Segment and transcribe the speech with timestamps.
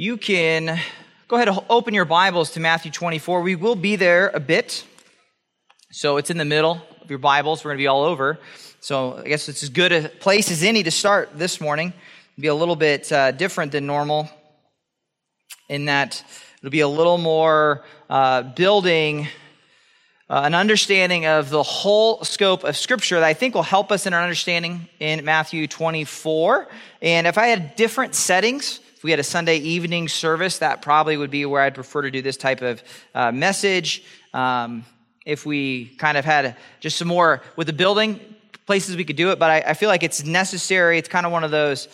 [0.00, 0.80] you can
[1.28, 3.42] go ahead and open your Bibles to Matthew 24.
[3.42, 4.82] We will be there a bit.
[5.90, 7.62] So it's in the middle of your Bibles.
[7.62, 8.38] We're going to be all over.
[8.80, 11.88] So I guess it's as good a place as any to start this morning.
[12.32, 14.30] It'll be a little bit uh, different than normal
[15.68, 16.24] in that
[16.60, 19.28] it'll be a little more uh, building
[20.30, 24.06] uh, an understanding of the whole scope of Scripture that I think will help us
[24.06, 26.68] in our understanding in Matthew 24.
[27.02, 31.16] And if I had different settings, if we had a Sunday evening service, that probably
[31.16, 32.82] would be where I'd prefer to do this type of
[33.14, 34.04] uh, message.
[34.34, 34.84] Um,
[35.24, 38.20] if we kind of had just some more with the building,
[38.66, 40.98] places we could do it, but I, I feel like it's necessary.
[40.98, 41.88] It's kind of one of those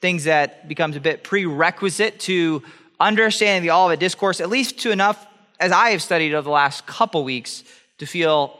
[0.00, 2.62] things that becomes a bit prerequisite to
[3.00, 5.26] understanding the Olivet Discourse, at least to enough
[5.58, 7.64] as I have studied over the last couple weeks
[7.98, 8.56] to feel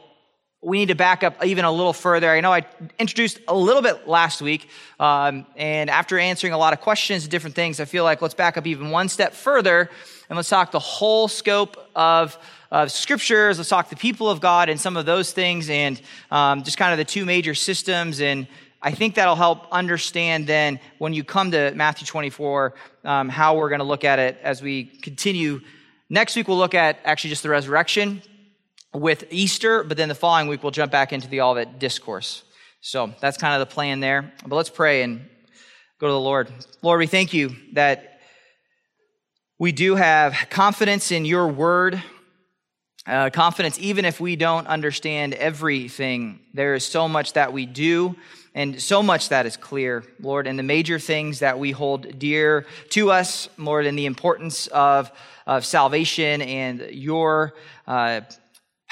[0.63, 2.29] we need to back up even a little further.
[2.29, 2.65] I know I
[2.97, 7.31] introduced a little bit last week, um, and after answering a lot of questions and
[7.31, 9.89] different things, I feel like let's back up even one step further
[10.29, 12.37] and let's talk the whole scope of,
[12.71, 13.57] of scriptures.
[13.57, 16.93] Let's talk the people of God and some of those things, and um, just kind
[16.93, 18.21] of the two major systems.
[18.21, 18.47] And
[18.81, 23.69] I think that'll help understand then when you come to Matthew 24 um, how we're
[23.69, 25.59] going to look at it as we continue.
[26.09, 28.21] Next week, we'll look at actually just the resurrection
[28.93, 32.43] with Easter, but then the following week we'll jump back into the Olivet Discourse.
[32.81, 34.33] So that's kind of the plan there.
[34.45, 35.27] But let's pray and
[35.99, 36.51] go to the Lord.
[36.81, 38.19] Lord, we thank you that
[39.57, 42.01] we do have confidence in your word.
[43.05, 48.15] Uh, confidence, even if we don't understand everything, there is so much that we do
[48.55, 52.65] and so much that is clear, Lord, and the major things that we hold dear
[52.91, 55.11] to us, Lord, and the importance of,
[55.47, 57.55] of salvation and your
[57.87, 58.21] uh,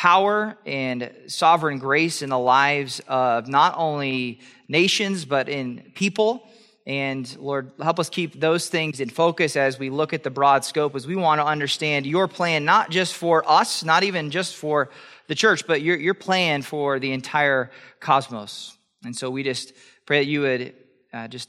[0.01, 6.41] power and sovereign grace in the lives of not only nations, but in people.
[6.87, 10.65] And Lord, help us keep those things in focus as we look at the broad
[10.65, 14.55] scope, as we want to understand your plan, not just for us, not even just
[14.55, 14.89] for
[15.27, 17.69] the church, but your, your plan for the entire
[17.99, 18.75] cosmos.
[19.05, 19.71] And so we just
[20.07, 20.73] pray that you would
[21.13, 21.47] uh, just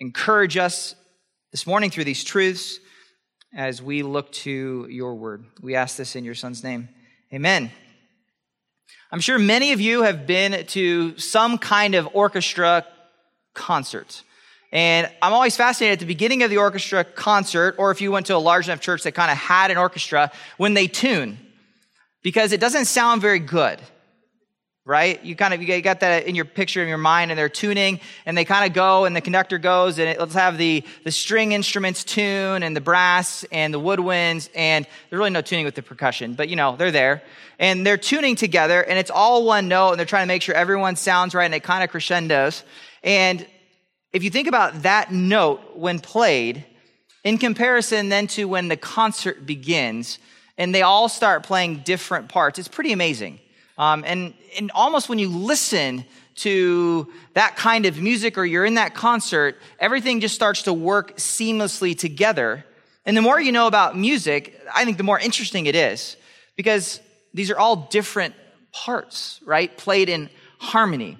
[0.00, 0.94] encourage us
[1.50, 2.78] this morning through these truths
[3.54, 5.44] as we look to your word.
[5.60, 6.88] We ask this in your son's name.
[7.34, 7.72] Amen.
[9.10, 12.86] I'm sure many of you have been to some kind of orchestra
[13.54, 14.22] concert.
[14.70, 18.26] And I'm always fascinated at the beginning of the orchestra concert, or if you went
[18.26, 21.38] to a large enough church that kind of had an orchestra, when they tune,
[22.22, 23.80] because it doesn't sound very good
[24.86, 25.24] right?
[25.24, 28.00] You kind of you got that in your picture in your mind, and they're tuning,
[28.26, 31.10] and they kind of go, and the conductor goes, and it, let's have the the
[31.10, 35.74] string instruments tune, and the brass and the woodwinds, and there's really no tuning with
[35.74, 37.22] the percussion, but you know they're there,
[37.58, 40.54] and they're tuning together, and it's all one note, and they're trying to make sure
[40.54, 42.62] everyone sounds right, and it kind of crescendos,
[43.02, 43.46] and
[44.12, 46.64] if you think about that note when played,
[47.24, 50.18] in comparison then to when the concert begins,
[50.58, 53.40] and they all start playing different parts, it's pretty amazing.
[53.76, 56.04] Um, and, and almost when you listen
[56.36, 61.16] to that kind of music or you're in that concert, everything just starts to work
[61.16, 62.64] seamlessly together.
[63.06, 66.16] And the more you know about music, I think the more interesting it is
[66.56, 67.00] because
[67.32, 68.34] these are all different
[68.72, 69.76] parts, right?
[69.76, 71.18] Played in harmony.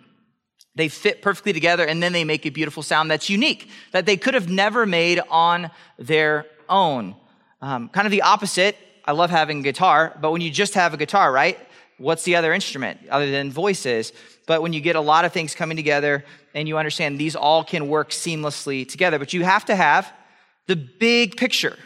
[0.77, 4.17] They fit perfectly together and then they make a beautiful sound that's unique, that they
[4.17, 7.15] could have never made on their own.
[7.61, 8.77] Um, kind of the opposite.
[9.05, 11.59] I love having a guitar, but when you just have a guitar, right?
[11.99, 14.13] What's the other instrument other than voices?
[14.47, 16.25] But when you get a lot of things coming together
[16.55, 20.13] and you understand these all can work seamlessly together, but you have to have
[20.67, 21.77] the big picture.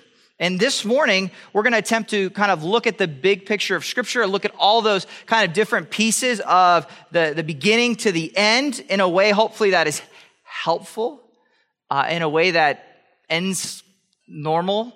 [0.41, 3.75] And this morning, we're going to attempt to kind of look at the big picture
[3.75, 8.13] of Scripture, look at all those kind of different pieces of the, the beginning to
[8.13, 10.01] the end in a way, hopefully, that is
[10.45, 11.21] helpful,
[11.91, 12.85] uh, in a way that
[13.29, 13.83] ends
[14.29, 14.93] normal,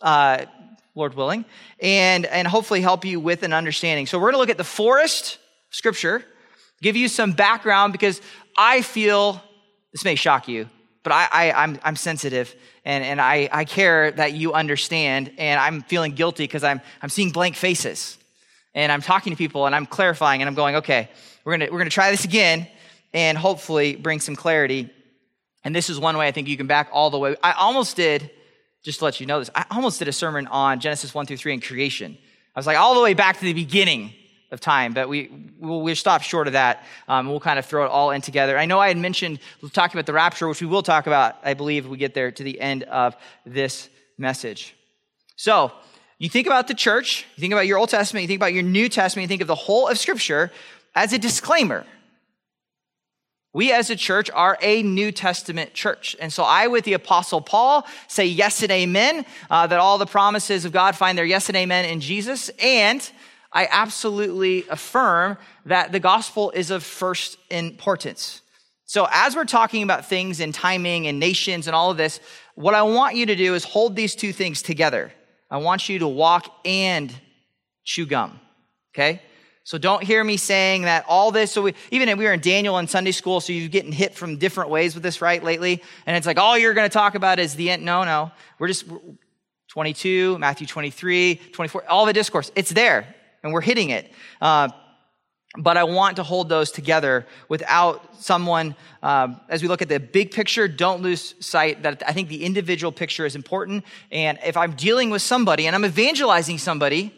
[0.00, 0.46] uh,
[0.96, 1.44] Lord willing,
[1.78, 4.06] and, and hopefully help you with an understanding.
[4.06, 5.38] So we're going to look at the forest
[5.70, 6.24] scripture,
[6.80, 8.22] give you some background because
[8.56, 9.42] I feel,
[9.92, 10.70] this may shock you,
[11.02, 12.52] but I, I, am I'm, I'm sensitive
[12.84, 17.10] and, and I, I care that you understand and I'm feeling guilty because I'm, I'm
[17.10, 18.16] seeing blank faces
[18.74, 21.10] and I'm talking to people and I'm clarifying and I'm going, okay,
[21.44, 22.66] we're to, we're to try this again
[23.12, 24.88] and hopefully bring some clarity.
[25.62, 27.36] And this is one way I think you can back all the way.
[27.42, 28.30] I almost did
[28.86, 31.38] just to let you know this, I almost did a sermon on Genesis 1 through
[31.38, 32.16] 3 and creation.
[32.54, 34.12] I was like all the way back to the beginning
[34.52, 35.28] of time, but we,
[35.58, 36.84] we'll, we'll stop short of that.
[37.08, 38.56] Um, we'll kind of throw it all in together.
[38.56, 39.40] I know I had mentioned
[39.72, 42.44] talking about the rapture, which we will talk about, I believe, we get there to
[42.44, 43.88] the end of this
[44.18, 44.76] message.
[45.34, 45.72] So,
[46.18, 48.62] you think about the church, you think about your Old Testament, you think about your
[48.62, 50.52] New Testament, you think of the whole of Scripture
[50.94, 51.84] as a disclaimer.
[53.56, 56.14] We as a church are a New Testament church.
[56.20, 60.04] And so I, with the Apostle Paul, say yes and amen, uh, that all the
[60.04, 62.50] promises of God find their yes and amen in Jesus.
[62.62, 63.10] And
[63.54, 68.42] I absolutely affirm that the gospel is of first importance.
[68.84, 72.20] So as we're talking about things and timing and nations and all of this,
[72.56, 75.14] what I want you to do is hold these two things together.
[75.50, 77.10] I want you to walk and
[77.84, 78.38] chew gum.
[78.94, 79.22] Okay?
[79.66, 81.50] So don't hear me saying that all this.
[81.50, 84.14] So we, even if we were in Daniel in Sunday school, so you're getting hit
[84.14, 85.82] from different ways with this, right, lately?
[86.06, 87.84] And it's like, all you're going to talk about is the end.
[87.84, 88.30] No, no.
[88.60, 88.84] We're just
[89.70, 92.52] 22, Matthew 23, 24, Olivet Discourse.
[92.54, 94.12] It's there, and we're hitting it.
[94.40, 94.68] Uh,
[95.58, 99.98] but I want to hold those together without someone, um, as we look at the
[99.98, 103.84] big picture, don't lose sight that I think the individual picture is important.
[104.12, 107.12] And if I'm dealing with somebody and I'm evangelizing somebody,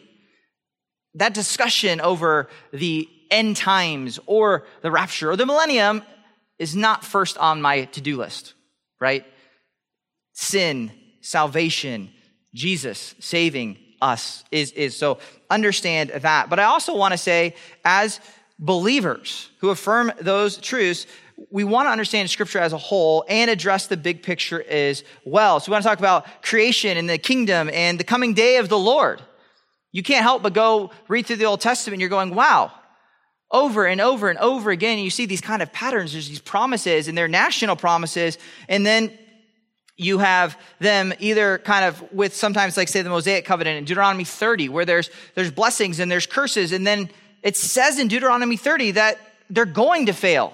[1.15, 6.03] that discussion over the end times or the rapture or the millennium
[6.57, 8.53] is not first on my to do list,
[8.99, 9.25] right?
[10.33, 10.91] Sin,
[11.21, 12.09] salvation,
[12.53, 15.19] Jesus saving us is, is so
[15.49, 16.49] understand that.
[16.49, 18.19] But I also want to say, as
[18.57, 21.05] believers who affirm those truths,
[21.49, 25.59] we want to understand scripture as a whole and address the big picture as well.
[25.59, 28.67] So we want to talk about creation and the kingdom and the coming day of
[28.69, 29.21] the Lord.
[29.91, 32.71] You can't help but go read through the Old Testament you're going, wow,
[33.51, 34.97] over and over and over again.
[34.97, 36.13] And you see these kind of patterns.
[36.13, 38.37] There's these promises and they're national promises.
[38.67, 39.17] And then
[39.97, 44.23] you have them either kind of with sometimes like say the Mosaic covenant in Deuteronomy
[44.23, 46.71] 30, where there's, there's blessings and there's curses.
[46.71, 47.09] And then
[47.43, 49.19] it says in Deuteronomy 30 that
[49.49, 50.53] they're going to fail.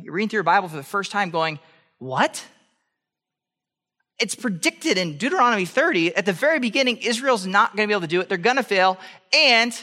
[0.00, 1.60] You're reading through your Bible for the first time going,
[1.98, 2.44] what?
[4.22, 8.02] It's predicted in Deuteronomy 30 at the very beginning, Israel's not going to be able
[8.02, 8.28] to do it.
[8.28, 8.96] They're going to fail.
[9.32, 9.76] And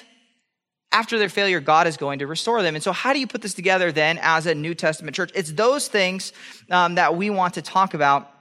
[0.94, 2.74] after their failure, God is going to restore them.
[2.74, 5.30] And so, how do you put this together then as a New Testament church?
[5.36, 6.32] It's those things
[6.72, 8.32] um, that we want to talk about.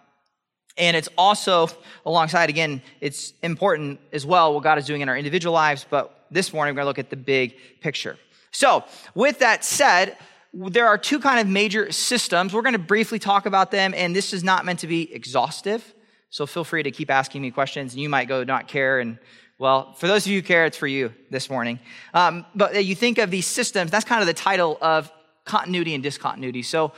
[0.77, 1.69] And it's also
[2.07, 5.85] alongside, again, it's important as well what God is doing in our individual lives.
[5.91, 8.17] But this morning, we're going to look at the big picture.
[8.53, 8.85] So,
[9.17, 10.17] with that said,
[10.53, 12.55] there are two kind of major systems.
[12.55, 15.95] We're going to briefly talk about them, and this is not meant to be exhaustive.
[16.31, 19.01] So feel free to keep asking me questions, and you might go not care.
[19.01, 19.19] And
[19.59, 21.81] well, for those of you who care, it's for you this morning.
[22.15, 25.11] Um, but you think of these systems, that's kind of the title of
[25.45, 26.63] continuity and discontinuity.
[26.63, 26.93] So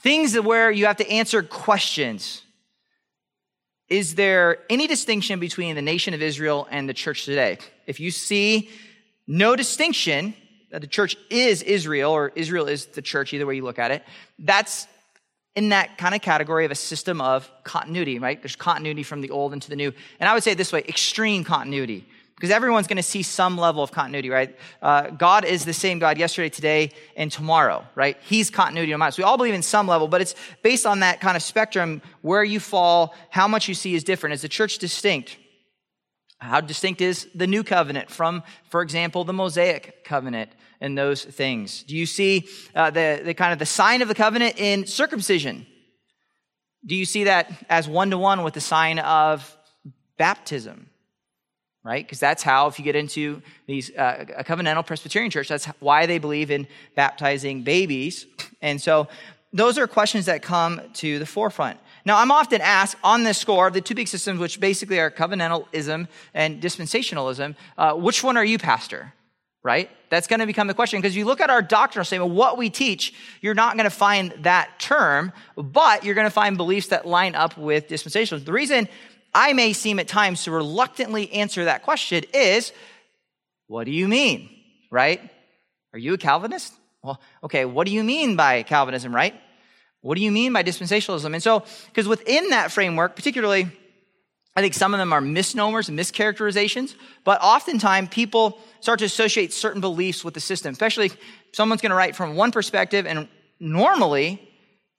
[0.00, 2.42] things where you have to answer questions.
[3.88, 7.58] Is there any distinction between the nation of Israel and the church today?
[7.86, 8.70] If you see
[9.26, 10.34] no distinction,
[10.70, 13.90] that the church is Israel, or Israel is the church, either way you look at
[13.90, 14.02] it,
[14.38, 14.86] that's
[15.56, 18.40] in that kind of category of a system of continuity, right?
[18.40, 19.92] There's continuity from the old into the new.
[20.20, 22.06] And I would say this way extreme continuity,
[22.36, 24.56] because everyone's going to see some level of continuity, right?
[24.80, 28.16] Uh, God is the same God yesterday, today, and tomorrow, right?
[28.22, 29.12] He's continuity no matter.
[29.12, 32.02] So we all believe in some level, but it's based on that kind of spectrum
[32.22, 34.34] where you fall, how much you see is different.
[34.34, 35.38] Is the church distinct?
[36.38, 40.50] How distinct is the new covenant from, for example, the Mosaic covenant
[40.80, 41.82] and those things?
[41.82, 45.66] Do you see uh, the, the kind of the sign of the covenant in circumcision?
[46.86, 49.56] Do you see that as one to one with the sign of
[50.16, 50.90] baptism?
[51.82, 52.04] Right?
[52.04, 56.06] Because that's how, if you get into these uh, a covenantal Presbyterian church, that's why
[56.06, 58.26] they believe in baptizing babies.
[58.60, 59.08] And so
[59.52, 61.78] those are questions that come to the forefront.
[62.08, 65.10] Now, I'm often asked on this score of the two big systems, which basically are
[65.10, 69.12] covenantalism and dispensationalism, uh, which one are you, Pastor?
[69.62, 69.90] Right?
[70.08, 72.70] That's going to become the question because you look at our doctrinal statement, what we
[72.70, 73.12] teach,
[73.42, 77.34] you're not going to find that term, but you're going to find beliefs that line
[77.34, 78.46] up with dispensationalism.
[78.46, 78.88] The reason
[79.34, 82.72] I may seem at times to reluctantly answer that question is,
[83.66, 84.48] what do you mean?
[84.90, 85.20] Right?
[85.92, 86.72] Are you a Calvinist?
[87.02, 89.38] Well, okay, what do you mean by Calvinism, right?
[90.00, 91.32] What do you mean by dispensationalism?
[91.32, 93.68] And so, because within that framework, particularly,
[94.54, 99.52] I think some of them are misnomers and mischaracterizations, but oftentimes people start to associate
[99.52, 101.12] certain beliefs with the system, especially
[101.52, 103.28] someone's going to write from one perspective, and
[103.60, 104.42] normally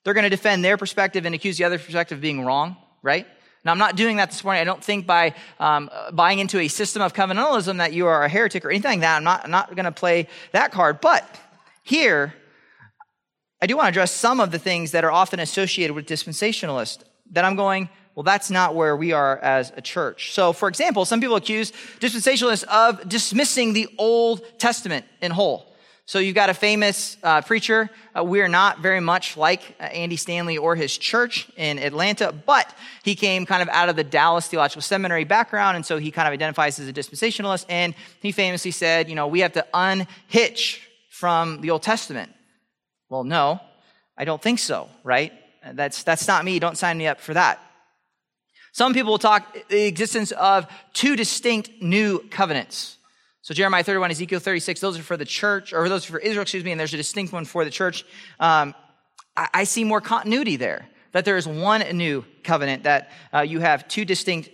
[0.04, 3.28] they're going to defend their perspective and accuse the other perspective of being wrong, right?
[3.66, 4.62] Now, I'm not doing that this morning.
[4.62, 8.30] I don't think by um, buying into a system of covenantalism that you are a
[8.30, 9.18] heretic or anything like that.
[9.18, 11.02] I'm not, I'm not going to play that card.
[11.02, 11.26] But
[11.84, 12.34] here,
[13.62, 17.04] I do want to address some of the things that are often associated with dispensationalists
[17.32, 20.34] that I'm going, well, that's not where we are as a church.
[20.34, 25.66] So, for example, some people accuse dispensationalists of dismissing the Old Testament in whole.
[26.06, 27.90] So you've got a famous uh, preacher.
[28.18, 32.74] Uh, we're not very much like uh, Andy Stanley or his church in Atlanta, but
[33.04, 36.28] he came kind of out of the Dallas Theological Seminary background, and so he kind
[36.28, 37.66] of identifies as a dispensationalist.
[37.70, 42.34] And he famously said, you know, we have to unhitch from the Old Testament.
[43.10, 43.60] Well, no.
[44.18, 45.34] I don't think so, right?
[45.74, 46.60] That's, that's not me.
[46.60, 47.60] Don't sign me up for that.
[48.72, 52.98] Some people will talk the existence of two distinct new covenants.
[53.42, 56.44] So Jeremiah 31, Ezekiel 36, those are for the church, or those are for Israel,
[56.44, 58.06] excuse me, and there's a distinct one for the church.
[58.40, 58.76] Um,
[59.36, 63.60] I, I, see more continuity there, that there is one new covenant, that uh, you
[63.60, 64.50] have two distinct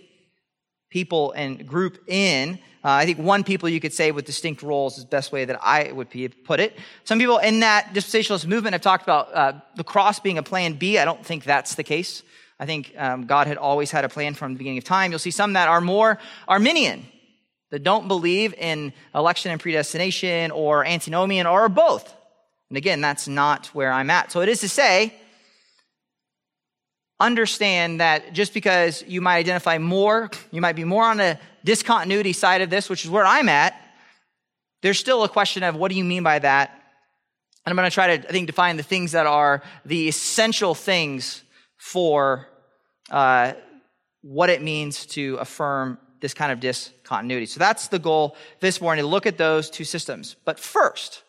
[0.88, 2.58] people and group in.
[2.86, 5.44] Uh, I think one people you could say with distinct roles is the best way
[5.44, 6.08] that I would
[6.44, 6.78] put it.
[7.02, 10.74] Some people in that dispensationalist movement have talked about uh, the cross being a plan
[10.74, 10.96] B.
[10.96, 12.22] I don't think that's the case.
[12.60, 15.10] I think um, God had always had a plan from the beginning of time.
[15.10, 17.04] You'll see some that are more Arminian,
[17.72, 22.14] that don't believe in election and predestination or antinomian or both.
[22.70, 24.30] And again, that's not where I'm at.
[24.30, 25.12] So it is to say,
[27.18, 32.32] understand that just because you might identify more, you might be more on the discontinuity
[32.32, 33.74] side of this, which is where I'm at,
[34.82, 36.70] there's still a question of what do you mean by that?
[37.64, 40.74] And I'm going to try to, I think, define the things that are the essential
[40.74, 41.42] things
[41.76, 42.46] for
[43.10, 43.52] uh,
[44.22, 47.46] what it means to affirm this kind of discontinuity.
[47.46, 50.36] So that's the goal this morning to look at those two systems.
[50.44, 51.22] But first,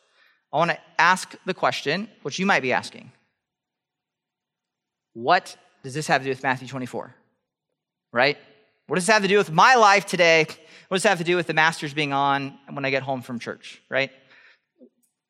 [0.53, 3.11] I want to ask the question, which you might be asking
[5.13, 7.13] What does this have to do with Matthew 24?
[8.13, 8.37] Right?
[8.87, 10.47] What does this have to do with my life today?
[10.87, 13.21] What does it have to do with the masters being on when I get home
[13.21, 13.81] from church?
[13.89, 14.11] Right?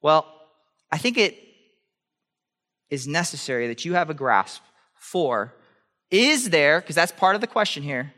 [0.02, 0.26] Well,
[0.92, 1.38] I think it
[2.90, 4.62] is necessary that you have a grasp
[4.94, 5.54] for
[6.10, 8.14] is there, because that's part of the question here,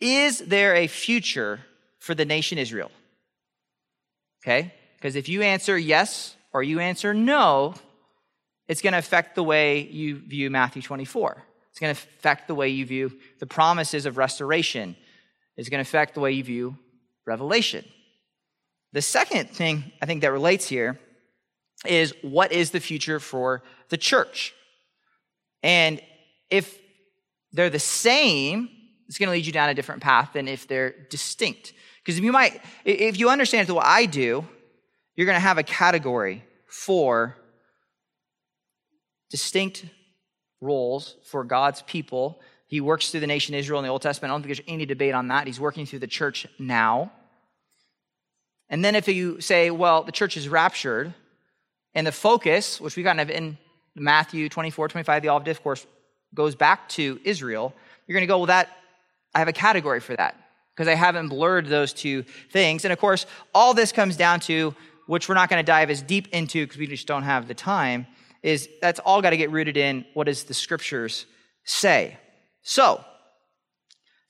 [0.00, 1.60] is there a future
[1.98, 2.90] for the nation Israel?
[4.42, 4.72] Okay?
[4.96, 7.74] Because if you answer yes or you answer no,
[8.68, 11.42] it's going to affect the way you view Matthew 24.
[11.76, 14.96] It's going to affect the way you view the promises of restoration.
[15.58, 16.78] It's going to affect the way you view
[17.26, 17.84] Revelation.
[18.94, 20.98] The second thing I think that relates here
[21.84, 24.54] is what is the future for the church?
[25.62, 26.00] And
[26.48, 26.78] if
[27.52, 28.70] they're the same,
[29.06, 31.74] it's going to lead you down a different path than if they're distinct.
[32.02, 34.46] Because if you might, if you understand what I do,
[35.14, 37.36] you're going to have a category for
[39.28, 39.84] distinct
[40.60, 42.40] roles for God's people.
[42.66, 44.30] He works through the nation Israel in the Old Testament.
[44.30, 45.46] I don't think there's any debate on that.
[45.46, 47.12] He's working through the church now.
[48.68, 51.14] And then if you say, well, the church is raptured,
[51.94, 53.56] and the focus, which we kind of in
[53.94, 55.86] Matthew 24, 25, the Olivet Discourse,
[56.34, 57.72] goes back to Israel,
[58.06, 58.68] you're going to go, well, that,
[59.34, 60.36] I have a category for that
[60.74, 62.84] because I haven't blurred those two things.
[62.84, 64.74] And of course, all this comes down to,
[65.06, 67.54] which we're not going to dive as deep into because we just don't have the
[67.54, 68.06] time,
[68.42, 71.26] is that's all got to get rooted in what does the scriptures
[71.64, 72.18] say.
[72.62, 73.04] So,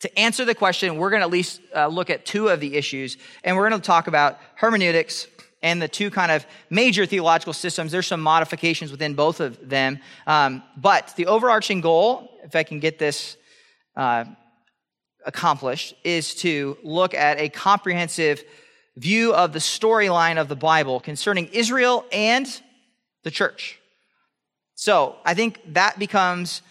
[0.00, 2.76] to answer the question, we're going to at least uh, look at two of the
[2.76, 5.26] issues, and we're going to talk about hermeneutics
[5.62, 7.92] and the two kind of major theological systems.
[7.92, 10.00] There's some modifications within both of them.
[10.26, 13.36] Um, but the overarching goal, if I can get this
[13.96, 14.26] uh,
[15.24, 18.44] accomplished, is to look at a comprehensive
[18.96, 22.46] view of the storyline of the Bible concerning Israel and
[23.24, 23.80] the church.
[24.76, 26.62] So I think that becomes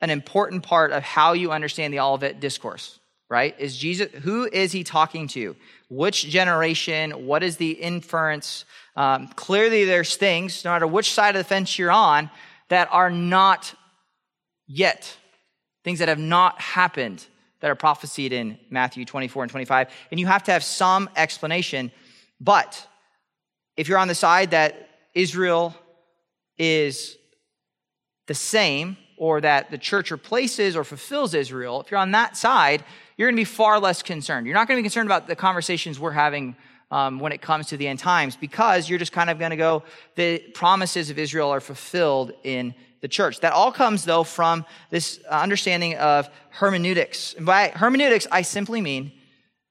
[0.00, 2.98] an important part of how you understand the Olivet discourse,
[3.28, 3.54] right?
[3.58, 5.54] Is Jesus, who is he talking to?
[5.88, 8.64] which generation, what is the inference.
[8.96, 12.30] Um, clearly, there's things, no matter which side of the fence you're on,
[12.68, 13.74] that are not
[14.66, 15.16] yet,
[15.84, 17.24] things that have not happened
[17.60, 19.88] that are prophesied in Matthew 24 and 25.
[20.10, 21.90] And you have to have some explanation.
[22.40, 22.86] But
[23.76, 25.74] if you're on the side that Israel
[26.58, 27.16] is
[28.28, 32.84] the same, or that the church replaces or fulfills Israel, if you're on that side,
[33.16, 34.46] you're going to be far less concerned.
[34.46, 36.54] You're not going to be concerned about the conversations we're having
[36.90, 39.56] um, when it comes to the end times because you're just kind of going to
[39.56, 39.82] go,
[40.14, 43.40] the promises of Israel are fulfilled in the church.
[43.40, 47.34] That all comes, though, from this understanding of hermeneutics.
[47.34, 49.12] And by hermeneutics, I simply mean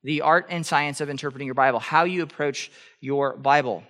[0.04, 3.84] the art and science of interpreting your Bible, how you approach your Bible.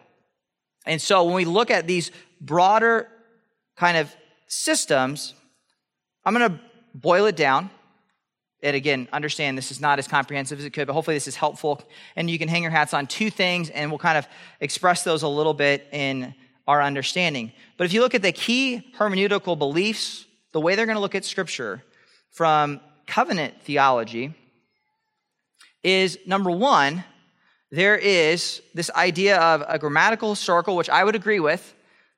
[0.86, 3.09] And so when we look at these broader
[3.75, 4.15] kind of
[4.48, 5.34] systems,
[6.25, 6.60] I'm going to
[6.94, 7.70] boil it down
[8.63, 11.36] and again, understand this is not as comprehensive as it could, but hopefully this is
[11.36, 11.82] helpful.
[12.16, 14.27] And you can hang your hats on two things, and we'll kind of
[14.60, 16.34] express those a little bit in
[16.68, 17.51] our understanding.
[17.77, 21.16] But if you look at the key hermeneutical beliefs, the way they're going to look
[21.16, 21.84] at Scripture
[22.32, 24.34] from covenant theology
[25.84, 27.04] is number one,
[27.70, 31.75] there is this idea of a grammatical historical, which I would agree with,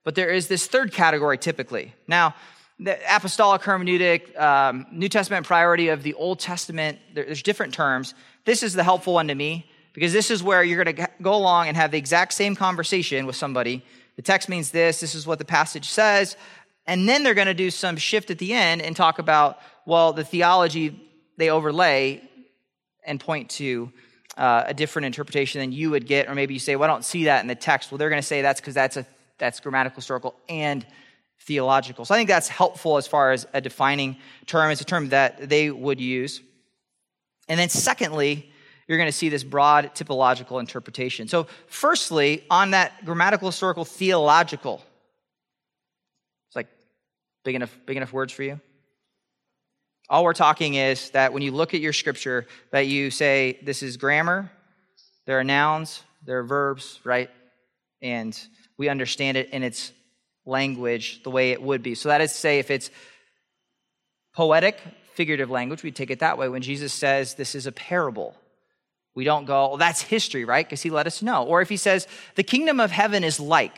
[0.10, 1.94] but there is this third category typically.
[2.08, 2.34] Now,
[2.80, 8.16] the apostolic hermeneutic, um, New Testament priority of the Old Testament, there's different terms.
[8.44, 11.36] This is the helpful one to me because this is where you're going to go
[11.36, 13.86] along and have the exact same conversation with somebody.
[14.16, 16.36] The text means this, this is what the passage says,
[16.88, 20.12] And then they're going to do some shift at the end and talk about, well,
[20.12, 21.00] the theology
[21.38, 22.28] they overlay
[23.06, 23.92] and point to
[24.38, 26.28] uh, a different interpretation than you would get.
[26.28, 27.92] Or maybe you say, well, I don't see that in the text.
[27.92, 29.06] Well, they're going to say that's because that's, a,
[29.39, 30.86] that's grammatical, historical, and
[31.41, 32.05] theological.
[32.05, 34.72] So I think that's helpful as far as a defining term.
[34.72, 36.41] It's a term that they would use.
[37.48, 38.51] And then, secondly,
[38.88, 41.27] you're going to see this broad typological interpretation.
[41.27, 44.84] So, firstly, on that grammatical, historical, theological,
[46.48, 46.67] it's like
[47.43, 48.60] big enough, big enough words for you?
[50.10, 53.84] All we're talking is that when you look at your scripture, that you say, this
[53.84, 54.51] is grammar,
[55.25, 57.29] there are nouns, there are verbs, right?
[58.01, 58.39] And
[58.80, 59.92] we understand it in its
[60.46, 61.94] language the way it would be.
[61.94, 62.90] So that is to say, if it's
[64.34, 64.80] poetic,
[65.14, 66.48] figurative language, we take it that way.
[66.48, 68.36] When Jesus says this is a parable,
[69.14, 70.66] we don't go, well, that's history, right?
[70.66, 71.44] Because he let us know.
[71.44, 73.78] Or if he says, the kingdom of heaven is like,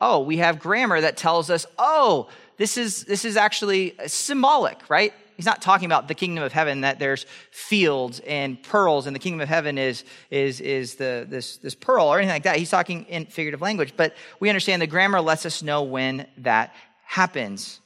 [0.00, 5.12] oh, we have grammar that tells us, oh, this is, this is actually symbolic, right?
[5.38, 9.20] He's not talking about the kingdom of heaven that there's fields and pearls and the
[9.20, 10.02] kingdom of heaven is,
[10.32, 12.56] is, is the, this, this pearl or anything like that.
[12.56, 16.74] He's talking in figurative language, but we understand the grammar lets us know when that
[17.04, 17.78] happens.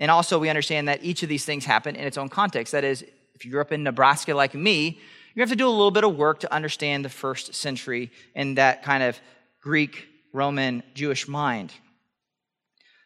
[0.00, 2.72] And also we understand that each of these things happen in its own context.
[2.72, 3.04] That is,
[3.36, 4.98] if you grew up in Nebraska like me,
[5.36, 8.58] you have to do a little bit of work to understand the first century and
[8.58, 9.20] that kind of
[9.62, 11.72] Greek, Roman, Jewish mind.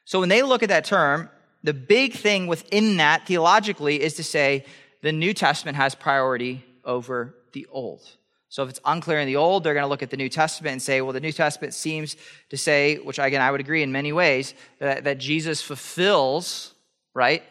[0.07, 1.29] So when they look at that term,
[1.63, 4.65] the big thing within that theologically is to say
[5.03, 8.03] the New Testament has priority over the Old.
[8.49, 10.73] So if it's unclear in the Old, they're going to look at the New Testament
[10.73, 12.17] and say, well, the New Testament seems
[12.51, 16.75] to say, which again I would agree in many ways, that, that Jesus fulfills,
[17.15, 17.43] right,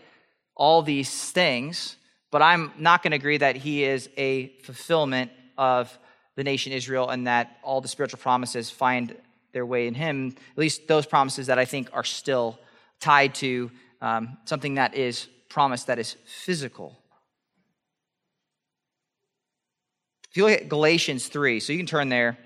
[0.56, 1.98] all these things,
[2.32, 5.98] but I'm not going to agree that he is a fulfillment of
[6.36, 9.16] the nation Israel and that all the spiritual promises find
[9.54, 12.58] their way in him, at least those promises that I think are still
[13.00, 16.98] tied to um, something that is promised that is physical.
[20.30, 22.38] If you look at Galatians 3, so you can turn there.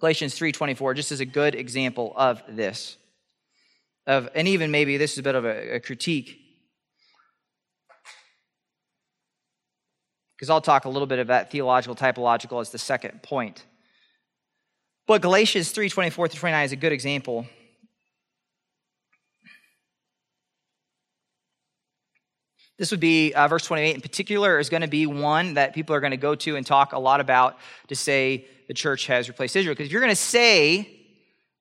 [0.00, 2.96] Galatians 3:24 just as a good example of this.
[4.06, 6.38] Of and even maybe this is a bit of a, a critique.
[10.36, 13.66] Because I'll talk a little bit that theological typological as the second point.
[15.06, 17.46] But Galatians 3 24 to 29 is a good example.
[22.80, 25.94] This would be uh, verse 28 in particular, is going to be one that people
[25.94, 29.28] are going to go to and talk a lot about to say the church has
[29.28, 29.74] replaced Israel.
[29.74, 30.90] Because if you're going to say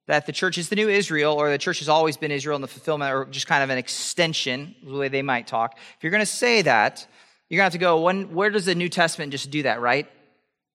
[0.07, 2.61] that the church is the new Israel, or the church has always been Israel in
[2.61, 6.09] the fulfillment, or just kind of an extension, the way they might talk, if you're
[6.09, 7.05] going to say that,
[7.49, 9.81] you're going to have to go, when, where does the New Testament just do that,
[9.81, 10.07] right?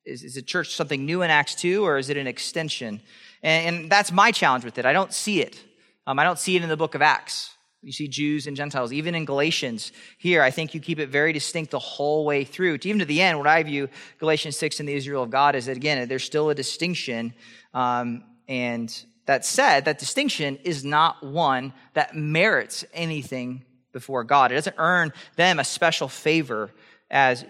[0.05, 3.01] Is, is the church something new in Acts 2 or is it an extension?
[3.43, 4.85] And, and that's my challenge with it.
[4.85, 5.59] I don't see it.
[6.07, 7.55] Um, I don't see it in the book of Acts.
[7.85, 9.93] You see Jews and Gentiles, even in Galatians.
[10.17, 12.79] Here, I think you keep it very distinct the whole way through.
[12.83, 15.67] Even to the end, what I view Galatians 6 and the Israel of God is
[15.67, 17.35] that, again, there's still a distinction.
[17.75, 24.51] Um, and that said, that distinction is not one that merits anything before God.
[24.51, 26.71] It doesn't earn them a special favor
[27.11, 27.45] as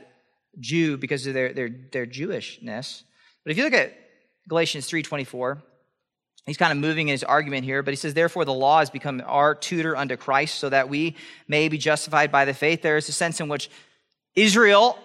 [0.59, 3.05] Jew because of their, their, their Jewishness.
[3.45, 3.97] But if you look at
[4.49, 5.63] Galatians 3.24,
[6.47, 8.91] he's kind of moving in his argument here, but he says, Therefore the law has
[8.91, 11.17] become our tutor unto Christ so that we
[11.49, 12.83] may be justified by the faith.
[12.83, 13.71] There is a sense in which
[14.35, 14.99] Israel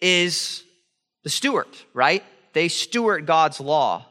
[0.00, 0.62] is
[1.22, 2.22] the steward, right?
[2.52, 4.06] They steward God's law.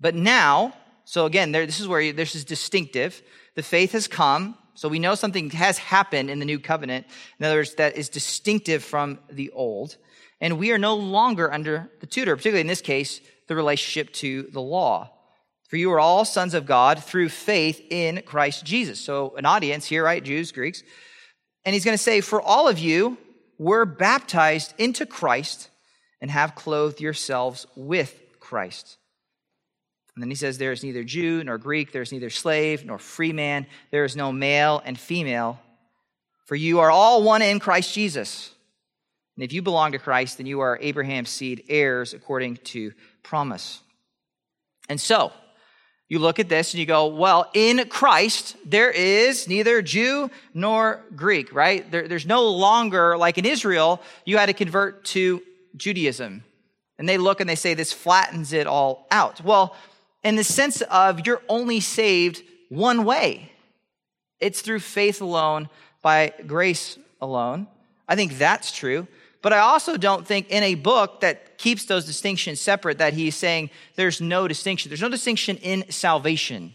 [0.00, 3.22] But now, so again, there, this is where this is distinctive.
[3.54, 7.06] The faith has come, so we know something has happened in the new covenant.
[7.38, 9.96] In other words, that is distinctive from the old.
[10.40, 14.42] And we are no longer under the tutor, particularly in this case, the relationship to
[14.52, 15.10] the law.
[15.68, 19.00] For you are all sons of God through faith in Christ Jesus.
[19.00, 20.22] So an audience here, right?
[20.22, 20.82] Jews, Greeks.
[21.64, 23.18] And he's going to say, for all of you
[23.58, 25.70] were baptized into Christ
[26.20, 28.96] and have clothed yourselves with Christ.
[30.14, 32.98] And then he says, There is neither Jew nor Greek, there is neither slave nor
[32.98, 35.60] free man, there is no male and female,
[36.46, 38.50] for you are all one in Christ Jesus.
[39.36, 43.80] And if you belong to Christ, then you are Abraham's seed, heirs according to promise.
[44.88, 45.32] And so,
[46.08, 51.02] you look at this and you go, well, in Christ, there is neither Jew nor
[51.16, 51.90] Greek, right?
[51.90, 55.42] There, there's no longer, like in Israel, you had to convert to
[55.76, 56.44] Judaism.
[56.98, 59.42] And they look and they say, this flattens it all out.
[59.42, 59.74] Well,
[60.22, 63.52] in the sense of you're only saved one way
[64.38, 65.68] it's through faith alone,
[66.02, 67.66] by grace alone.
[68.06, 69.08] I think that's true.
[69.46, 73.36] But I also don't think in a book that keeps those distinctions separate that he's
[73.36, 74.90] saying there's no distinction.
[74.90, 76.74] There's no distinction in salvation.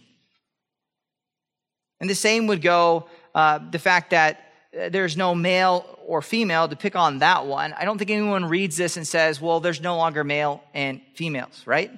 [2.00, 6.70] And the same would go uh, the fact that uh, there's no male or female
[6.70, 7.74] to pick on that one.
[7.74, 11.64] I don't think anyone reads this and says, well, there's no longer male and females,
[11.66, 11.92] right?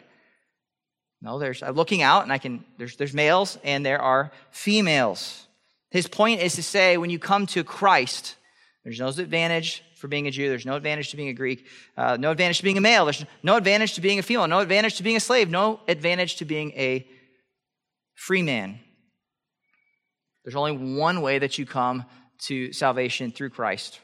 [1.21, 5.45] No, there's I'm looking out and I can there's there's males and there are females.
[5.91, 8.37] His point is to say when you come to Christ,
[8.83, 10.49] there's no advantage for being a Jew.
[10.49, 11.65] There's no advantage to being a Greek.
[11.95, 13.05] Uh, no advantage to being a male.
[13.05, 14.45] There's no advantage to being a female.
[14.49, 15.49] No advantage to being a slave.
[15.49, 17.07] No advantage to being a
[18.13, 18.79] free man.
[20.43, 22.03] There's only one way that you come
[22.47, 24.01] to salvation through Christ.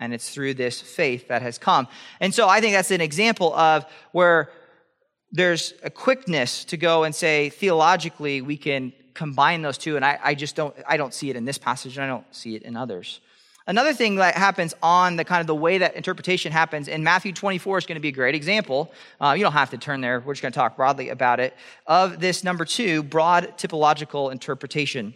[0.00, 1.86] And it's through this faith that has come.
[2.18, 4.50] And so I think that's an example of where
[5.30, 10.18] there's a quickness to go and say theologically we can combine those two and I,
[10.20, 12.62] I, just don't i don't see it in this passage and i don't see it
[12.62, 13.20] in others
[13.66, 17.32] another thing that happens on the kind of the way that interpretation happens in matthew
[17.32, 20.20] 24 is going to be a great example uh, you don't have to turn there
[20.20, 21.54] we're just going to talk broadly about it
[21.86, 25.14] of this number two broad typological interpretation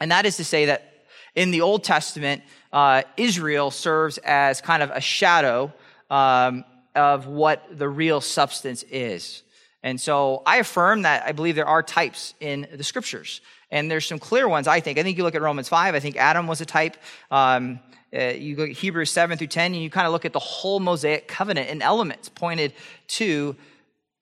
[0.00, 0.88] and that is to say that
[1.34, 5.72] in the old testament uh, israel serves as kind of a shadow
[6.10, 9.42] um, of what the real substance is.
[9.82, 13.40] And so I affirm that I believe there are types in the scriptures.
[13.72, 14.98] And there's some clear ones, I think.
[14.98, 16.96] I think you look at Romans 5, I think Adam was a type.
[17.32, 17.80] Um,
[18.14, 20.38] uh, you look at Hebrews 7 through 10, and you kind of look at the
[20.38, 22.72] whole Mosaic covenant and elements pointed
[23.08, 23.56] to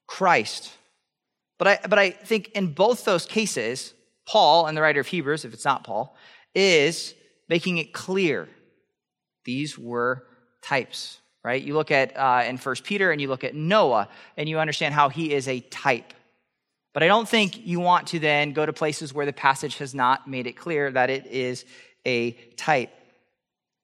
[0.06, 0.72] Christ.
[1.58, 3.92] But I, but I think in both those cases,
[4.26, 6.16] Paul, and the writer of Hebrews, if it's not Paul,
[6.54, 7.14] is
[7.48, 8.48] making it clear
[9.44, 10.24] these were
[10.62, 11.62] types right?
[11.62, 14.94] You look at uh, in First Peter and you look at Noah and you understand
[14.94, 16.12] how he is a type.
[16.92, 19.94] But I don't think you want to then go to places where the passage has
[19.94, 21.64] not made it clear that it is
[22.04, 22.90] a type.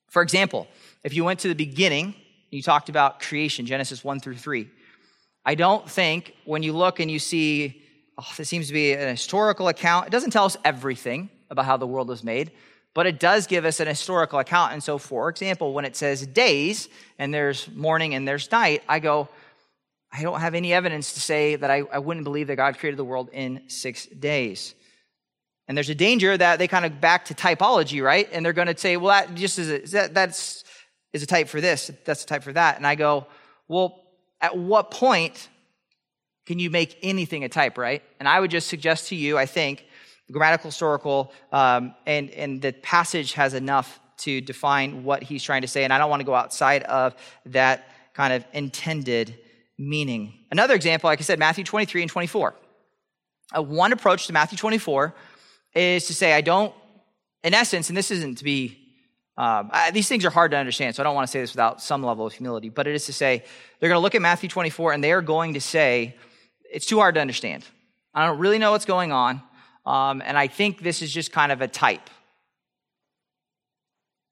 [0.09, 0.67] For example,
[1.05, 2.15] if you went to the beginning,
[2.51, 4.69] you talked about creation, Genesis 1 through 3.
[5.45, 7.83] I don't think when you look and you see,
[8.19, 11.77] oh, this seems to be an historical account, it doesn't tell us everything about how
[11.77, 12.51] the world was made,
[12.95, 14.73] but it does give us an historical account.
[14.73, 16.89] And so, for example, when it says days
[17.19, 19.29] and there's morning and there's night, I go,
[20.17, 22.97] I don't have any evidence to say that I, I wouldn't believe that God created
[22.97, 24.75] the world in six days.
[25.69, 28.29] And there's a danger that they kind of back to typology, right?
[28.33, 30.65] And they're going to say, well, that just is a, that, that's
[31.13, 32.77] is a type for this, that's a type for that.
[32.77, 33.27] And I go,
[33.69, 34.05] well,
[34.41, 35.49] at what point
[36.47, 38.03] can you make anything a type, right?
[38.19, 39.85] And I would just suggest to you, I think,
[40.31, 45.69] grammatical, historical, um, and, and the passage has enough to define what he's trying to
[45.69, 45.85] say.
[45.85, 47.15] And I don't want to go outside of
[47.47, 49.39] that kind of intended
[49.79, 50.35] meaning.
[50.51, 52.55] Another example, like I said, Matthew 23 and 24.
[53.57, 55.15] Uh, one approach to Matthew 24
[55.75, 56.75] is to say, I don't,
[57.45, 58.79] in essence, and this isn't to be,
[59.37, 61.53] um, I, these things are hard to understand, so I don't want to say this
[61.53, 63.45] without some level of humility, but it is to say,
[63.79, 66.17] they're going to look at Matthew 24 and they are going to say,
[66.73, 67.65] it's too hard to understand.
[68.15, 69.43] I don't really know what's going on.
[69.85, 72.11] Um, and I think this is just kind of a type.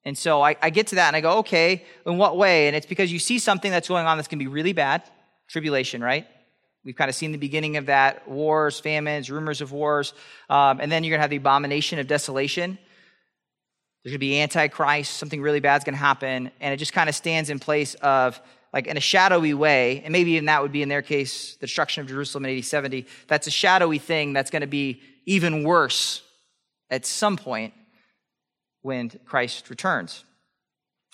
[0.04, 2.66] And so I, I, get to that and I go, okay, in what way?
[2.66, 5.02] And it's because you see something that's going on that's going to be really bad
[5.48, 6.26] tribulation, right?
[6.84, 10.12] We've kind of seen the beginning of that wars, famines, rumors of wars.
[10.50, 12.78] Um, and then you're going to have the abomination of desolation.
[14.02, 16.50] There's going to be antichrist, something really bad is going to happen.
[16.60, 18.38] And it just kind of stands in place of,
[18.70, 20.02] like, in a shadowy way.
[20.04, 22.64] And maybe even that would be, in their case, the destruction of Jerusalem in AD
[22.66, 23.06] 70.
[23.28, 26.22] That's a shadowy thing that's going to be even worse
[26.90, 27.72] at some point
[28.82, 30.22] when Christ returns.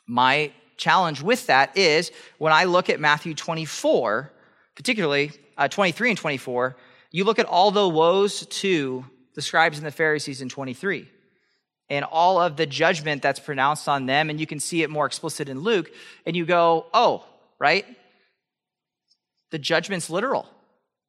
[0.08, 4.32] My challenge with that is when I look at Matthew 24,
[4.74, 6.76] particularly uh, 23 and 24,
[7.12, 11.08] you look at all the woes to the scribes and the Pharisees in 23
[11.90, 15.06] and all of the judgment that's pronounced on them, and you can see it more
[15.06, 15.90] explicit in Luke,
[16.24, 17.26] and you go, oh,
[17.58, 17.84] right?
[19.50, 20.46] The judgment's literal.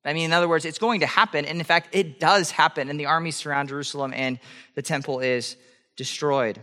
[0.03, 1.45] I mean, in other words, it's going to happen.
[1.45, 2.89] And in fact, it does happen.
[2.89, 4.39] And the armies surround Jerusalem and
[4.73, 5.55] the temple is
[5.95, 6.59] destroyed.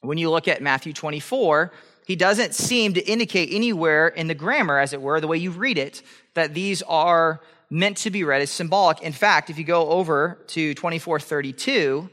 [0.00, 1.72] When you look at Matthew 24,
[2.06, 5.50] he doesn't seem to indicate anywhere in the grammar, as it were, the way you
[5.50, 6.02] read it,
[6.34, 9.02] that these are meant to be read as symbolic.
[9.02, 12.08] In fact, if you go over to 2432,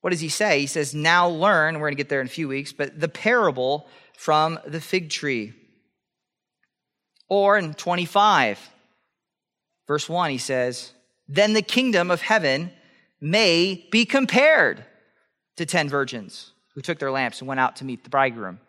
[0.00, 0.58] what does he say?
[0.58, 3.08] He says, Now learn, we're going to get there in a few weeks, but the
[3.08, 5.52] parable from the fig tree.
[7.28, 8.70] Or in 25,
[9.86, 10.94] verse 1, he says,
[11.28, 12.72] Then the kingdom of heaven
[13.20, 14.84] may be compared
[15.54, 18.60] to ten virgins who took their lamps and went out to meet the bridegroom.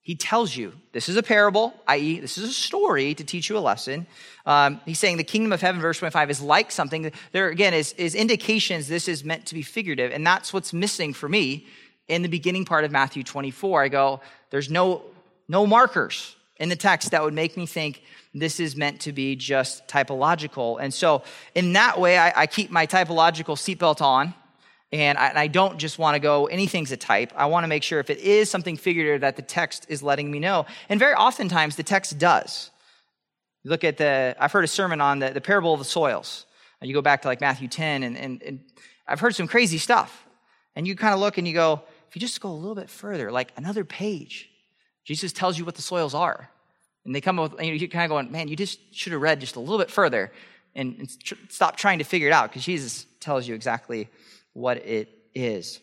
[0.00, 3.56] He tells you this is a parable, i.e., this is a story to teach you
[3.56, 4.08] a lesson.
[4.44, 7.12] Um, he's saying the kingdom of heaven, verse 25, is like something.
[7.30, 10.10] There, again, is, is indications this is meant to be figurative.
[10.10, 11.68] And that's what's missing for me
[12.08, 13.84] in the beginning part of Matthew 24.
[13.84, 14.20] I go,
[14.50, 15.02] there's no
[15.48, 18.02] no markers in the text that would make me think
[18.34, 20.78] this is meant to be just typological.
[20.80, 21.22] And so,
[21.54, 24.34] in that way, I, I keep my typological seatbelt on.
[24.92, 27.32] And I, and I don't just want to go, anything's a type.
[27.34, 30.30] I want to make sure if it is something figurative that the text is letting
[30.30, 30.66] me know.
[30.88, 32.70] And very oftentimes, the text does.
[33.64, 36.44] You look at the, I've heard a sermon on the, the parable of the soils.
[36.80, 38.60] And you go back to like Matthew 10, and, and, and
[39.06, 40.26] I've heard some crazy stuff.
[40.76, 42.90] And you kind of look and you go, if you just go a little bit
[42.90, 44.50] further, like another page,
[45.04, 46.50] Jesus tells you what the soils are.
[47.04, 49.22] And they come up with, and you're kind of going, man, you just should have
[49.22, 50.32] read just a little bit further
[50.74, 54.08] and, and tr- stop trying to figure it out because Jesus tells you exactly
[54.52, 55.80] what it is.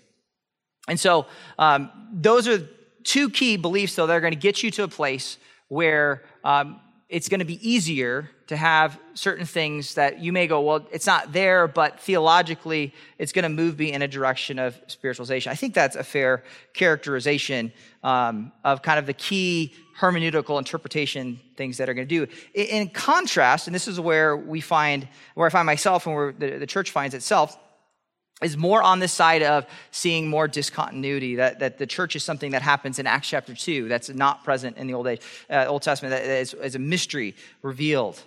[0.88, 1.28] And so,
[1.58, 2.68] um, those are
[3.04, 6.80] two key beliefs, though, that are going to get you to a place where um,
[7.10, 11.06] it's going to be easier to have certain things that you may go, well, it's
[11.06, 15.52] not there, but theologically, it's going to move me in a direction of spiritualization.
[15.52, 17.72] I think that's a fair characterization
[18.04, 22.32] um, of kind of the key hermeneutical interpretation things that are going to do.
[22.56, 26.58] In contrast, and this is where we find, where I find myself and where the,
[26.58, 27.58] the church finds itself,
[28.42, 32.52] is more on this side of seeing more discontinuity that, that the church is something
[32.52, 35.82] that happens in acts chapter 2 that's not present in the old, age, uh, old
[35.82, 38.22] testament that is, is a mystery revealed.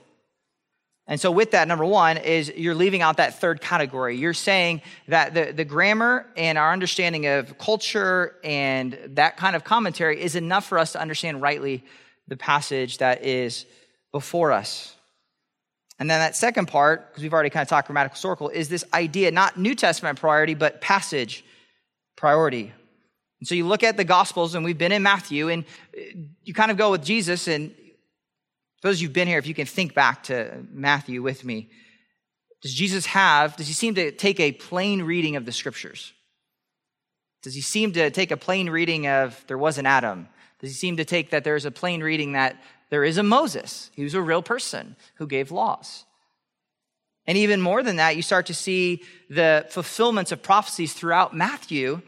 [1.06, 4.16] And so with that number one is you're leaving out that third category.
[4.16, 9.64] You're saying that the, the grammar and our understanding of culture and that kind of
[9.64, 11.84] commentary is enough for us to understand rightly
[12.28, 13.66] the passage that is
[14.12, 14.94] before us
[16.02, 18.84] and then that second part, because we've already kind of talked grammatical circle, is this
[18.92, 21.44] idea, not New Testament priority, but passage
[22.16, 22.72] priority.
[23.38, 25.64] And so you look at the Gospels, and we've been in Matthew, and
[25.96, 26.00] uh,
[26.42, 27.46] you kind of go with Jesus.
[27.46, 27.72] And
[28.82, 31.70] those of you've been here, if you can think back to Matthew with me,
[32.62, 36.12] does Jesus have, does he seem to take a plain reading of the scriptures?
[37.44, 40.26] Does he seem to take a plain reading of there was an Adam?
[40.58, 42.60] Does he seem to take that there's a plain reading that
[42.92, 43.90] there is a Moses.
[43.94, 46.04] He was a real person who gave laws.
[47.26, 52.02] And even more than that, you start to see the fulfillments of prophecies throughout Matthew,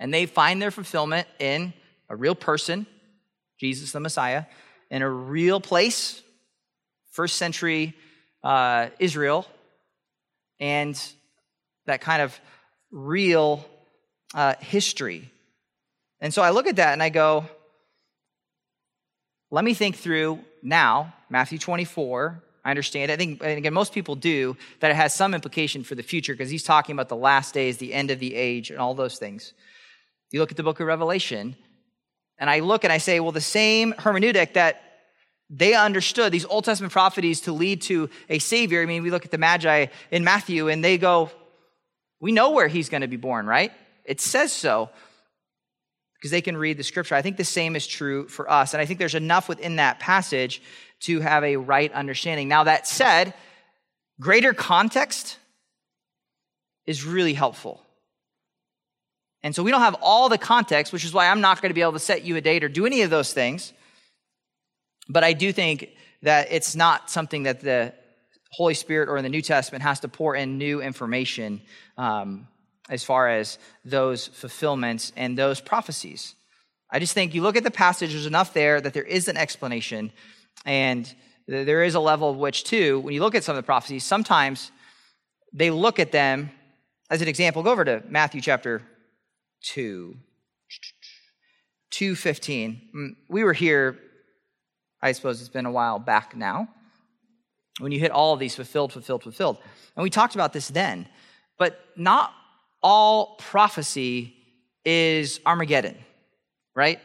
[0.00, 1.72] and they find their fulfillment in
[2.08, 2.84] a real person,
[3.60, 4.46] Jesus the Messiah,
[4.90, 6.20] in a real place,
[7.12, 7.94] first century
[8.42, 9.46] uh, Israel,
[10.58, 11.00] and
[11.86, 12.40] that kind of
[12.90, 13.64] real
[14.34, 15.30] uh, history.
[16.20, 17.48] And so I look at that and I go,
[19.50, 22.42] let me think through now, Matthew 24.
[22.64, 23.10] I understand.
[23.10, 26.34] I think, and again, most people do, that it has some implication for the future
[26.34, 29.18] because he's talking about the last days, the end of the age, and all those
[29.18, 29.54] things.
[30.30, 31.56] You look at the book of Revelation,
[32.38, 34.82] and I look and I say, well, the same hermeneutic that
[35.48, 38.82] they understood these Old Testament prophecies to lead to a Savior.
[38.82, 41.30] I mean, we look at the Magi in Matthew, and they go,
[42.20, 43.72] we know where he's going to be born, right?
[44.04, 44.90] It says so
[46.20, 47.14] because they can read the scripture.
[47.14, 48.74] I think the same is true for us.
[48.74, 50.60] And I think there's enough within that passage
[51.00, 52.46] to have a right understanding.
[52.46, 53.32] Now, that said,
[54.20, 55.38] greater context
[56.86, 57.80] is really helpful.
[59.42, 61.74] And so we don't have all the context, which is why I'm not going to
[61.74, 63.72] be able to set you a date or do any of those things.
[65.08, 65.88] But I do think
[66.22, 67.94] that it's not something that the
[68.52, 71.62] Holy Spirit or in the New Testament has to pour in new information
[71.96, 72.46] um,
[72.90, 76.34] as far as those fulfillments and those prophecies.
[76.90, 79.36] I just think you look at the passage, there's enough there that there is an
[79.36, 80.10] explanation,
[80.66, 81.12] and
[81.46, 84.04] there is a level of which, too, when you look at some of the prophecies,
[84.04, 84.72] sometimes
[85.52, 86.50] they look at them
[87.08, 87.62] as an example.
[87.62, 88.82] Go over to Matthew chapter
[89.62, 90.16] 2.
[91.90, 92.80] 215.
[92.94, 93.98] Mm, we were here,
[95.00, 96.68] I suppose it's been a while back now,
[97.78, 99.58] when you hit all of these fulfilled, fulfilled, fulfilled.
[99.96, 101.08] And we talked about this then.
[101.58, 102.32] But not
[102.82, 104.34] all prophecy
[104.84, 105.96] is Armageddon,
[106.74, 107.00] right?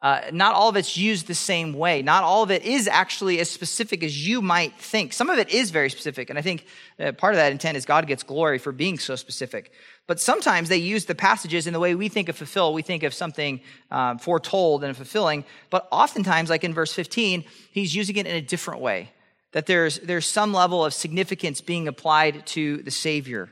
[0.00, 2.02] Uh, not all of it's used the same way.
[2.02, 5.12] Not all of it is actually as specific as you might think.
[5.12, 6.66] Some of it is very specific, and I think
[7.00, 9.72] uh, part of that intent is God gets glory for being so specific.
[10.06, 12.72] But sometimes they use the passages in the way we think of fulfill.
[12.72, 15.44] We think of something um, foretold and fulfilling.
[15.68, 19.10] But oftentimes, like in verse 15, he's using it in a different way.
[19.52, 23.50] That there's, there's some level of significance being applied to the Savior.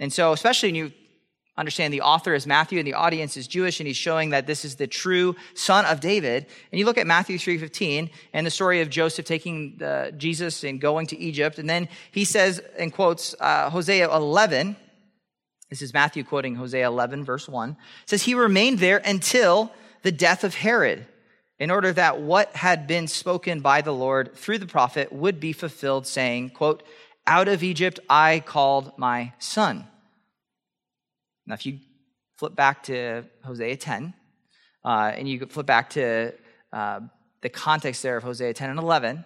[0.00, 0.92] And so, especially when you
[1.58, 4.64] understand the author is Matthew and the audience is Jewish, and he's showing that this
[4.64, 6.46] is the true son of David.
[6.70, 10.80] And you look at Matthew 3.15 and the story of Joseph taking the, Jesus and
[10.80, 11.58] going to Egypt.
[11.58, 14.76] And then he says, and quotes uh, Hosea 11.
[15.68, 17.76] This is Matthew quoting Hosea 11, verse 1.
[18.06, 21.06] says, He remained there until the death of Herod,
[21.58, 25.52] in order that what had been spoken by the Lord through the prophet would be
[25.52, 26.84] fulfilled, saying, quote,
[27.28, 29.86] out of Egypt I called my son.
[31.46, 31.78] Now, if you
[32.36, 34.14] flip back to Hosea 10,
[34.84, 36.32] uh, and you flip back to
[36.72, 37.00] uh,
[37.42, 39.24] the context there of Hosea 10 and 11,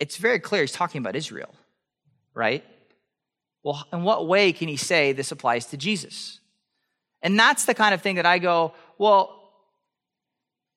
[0.00, 1.54] it's very clear he's talking about Israel,
[2.34, 2.64] right?
[3.62, 6.40] Well, in what way can he say this applies to Jesus?
[7.22, 9.36] And that's the kind of thing that I go, well,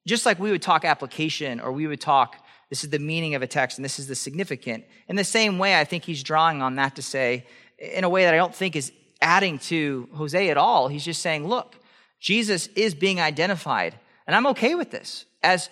[0.05, 2.35] just like we would talk application or we would talk,
[2.73, 4.83] this is the meaning of a text and this is the significant.
[5.07, 7.45] In the same way, I think he's drawing on that to say,
[7.77, 10.87] in a way that I don't think is adding to Hosea at all.
[10.87, 11.75] He's just saying, look,
[12.19, 13.93] Jesus is being identified,
[14.25, 15.69] and I'm okay with this, as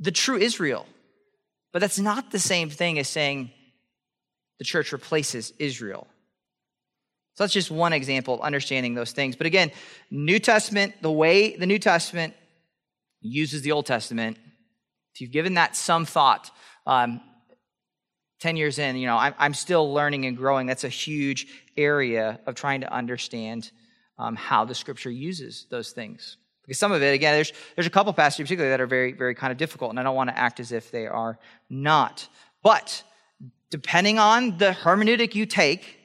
[0.00, 0.84] the true Israel.
[1.72, 3.52] But that's not the same thing as saying
[4.58, 6.08] the church replaces Israel.
[7.34, 9.36] So that's just one example of understanding those things.
[9.36, 9.70] But again,
[10.10, 12.34] New Testament, the way the New Testament
[13.20, 14.38] uses the Old Testament,
[15.16, 16.50] if you've given that some thought,
[16.86, 17.22] um,
[18.40, 20.66] 10 years in, you know, I'm, I'm, still learning and growing.
[20.66, 23.70] That's a huge area of trying to understand
[24.18, 26.36] um, how the scripture uses those things.
[26.66, 29.34] Because some of it, again, there's, there's a couple passages particularly that are very, very
[29.34, 31.38] kind of difficult, and I don't want to act as if they are
[31.70, 32.28] not.
[32.62, 33.02] But
[33.70, 35.96] depending on the hermeneutic you take,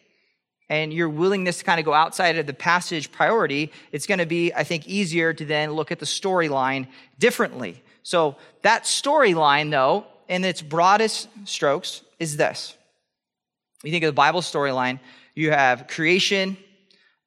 [0.69, 4.26] and your willingness to kind of go outside of the passage priority, it's going to
[4.26, 6.88] be, I think, easier to then look at the storyline
[7.19, 7.84] differently.
[8.03, 12.75] So that storyline, though, in its broadest strokes, is this.
[13.83, 14.99] You think of the Bible storyline,
[15.35, 16.57] you have creation.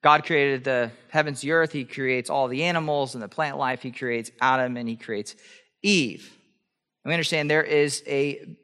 [0.03, 1.73] God created the heavens, the earth.
[1.73, 3.83] He creates all the animals and the plant life.
[3.83, 5.35] He creates Adam and he creates
[5.83, 6.31] Eve.
[7.05, 8.57] And we understand there is a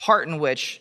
[0.00, 0.80] part in which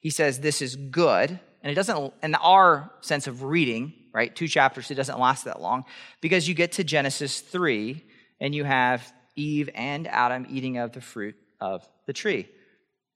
[0.00, 1.30] he says this is good,
[1.62, 5.60] and it doesn't, in our sense of reading, right, two chapters, it doesn't last that
[5.60, 5.84] long,
[6.20, 8.04] because you get to Genesis 3,
[8.40, 12.48] and you have Eve and Adam eating of the fruit of the tree.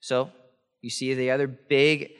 [0.00, 0.30] So
[0.80, 2.12] you see the other big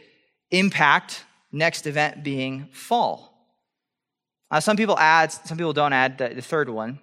[0.51, 3.33] impact, next event being fall.
[4.51, 7.01] Uh, some people add, some people don't add the, the third one,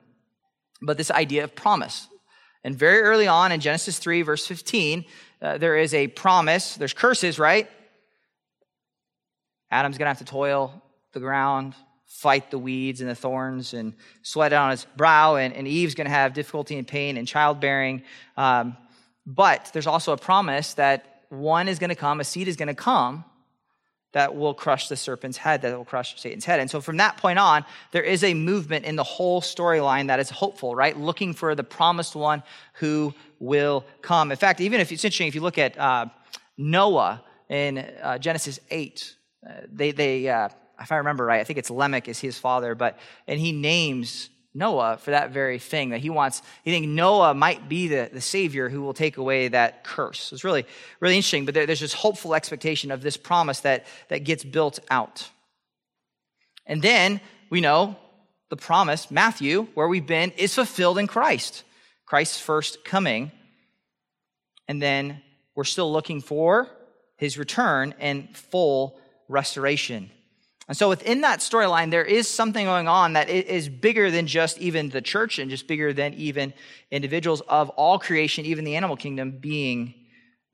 [0.81, 2.07] but this idea of promise.
[2.63, 5.05] And very early on in Genesis 3, verse 15,
[5.41, 6.75] uh, there is a promise.
[6.75, 7.69] There's curses, right?
[9.71, 10.83] Adam's going to have to toil
[11.13, 11.73] the ground,
[12.09, 13.93] fight the weeds and the thorns, and
[14.23, 15.35] sweat it on his brow.
[15.35, 18.03] And, and Eve's going to have difficulty and pain and childbearing.
[18.35, 18.75] Um,
[19.25, 22.67] but there's also a promise that one is going to come, a seed is going
[22.67, 23.23] to come
[24.11, 26.59] that will crush the serpent's head, that will crush Satan's head.
[26.59, 30.19] And so from that point on, there is a movement in the whole storyline that
[30.19, 30.97] is hopeful, right?
[30.97, 32.41] Looking for the promised one
[32.73, 34.31] who will come.
[34.31, 36.07] In fact, even if it's interesting, if you look at uh,
[36.57, 39.15] Noah in uh, Genesis 8,
[39.47, 40.49] uh, they, they uh,
[40.81, 44.29] if I remember right, I think it's Lamech is his father, but, and he names
[44.53, 46.41] Noah for that very thing that he wants.
[46.63, 50.31] He thinks Noah might be the, the savior who will take away that curse.
[50.31, 50.65] It's really,
[50.99, 54.79] really interesting, but there, there's this hopeful expectation of this promise that, that gets built
[54.89, 55.29] out.
[56.65, 57.95] And then we know
[58.49, 61.63] the promise, Matthew, where we've been, is fulfilled in Christ.
[62.05, 63.31] Christ's first coming.
[64.67, 65.21] And then
[65.55, 66.67] we're still looking for
[67.17, 70.09] his return and full restoration.
[70.69, 74.59] And so within that storyline, there is something going on that is bigger than just
[74.59, 76.53] even the church and just bigger than even
[76.91, 79.95] individuals of all creation, even the animal kingdom being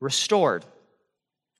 [0.00, 0.64] restored.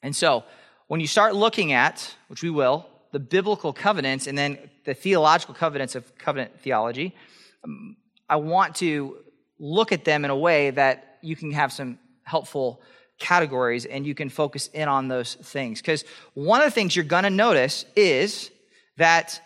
[0.02, 0.42] And so
[0.86, 5.54] when you start looking at, which we will, the biblical covenants and then the theological
[5.54, 7.14] covenants of covenant theology,
[7.62, 9.18] um, I want to
[9.58, 12.80] look at them in a way that you can have some helpful
[13.18, 15.80] categories and you can focus in on those things.
[15.80, 18.50] Because one of the things you're going to notice is
[18.96, 19.40] that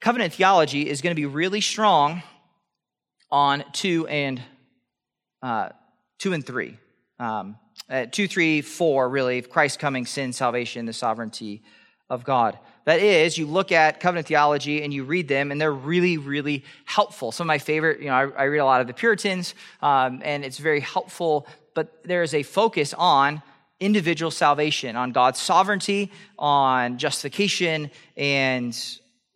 [0.00, 2.22] covenant theology is going to be really strong
[3.30, 4.40] on two and
[5.42, 5.70] uh,
[6.18, 6.76] two and three.
[7.18, 7.56] Um,
[7.88, 11.62] uh, two, three, four, really, Christ coming, sin, salvation, the sovereignty
[12.08, 12.58] of God.
[12.84, 16.64] That is, you look at covenant theology and you read them, and they're really, really
[16.84, 17.32] helpful.
[17.32, 20.22] Some of my favorite, you know, I, I read a lot of the Puritans, um,
[20.24, 23.42] and it's very helpful but there is a focus on
[23.78, 28.76] individual salvation, on God's sovereignty, on justification, and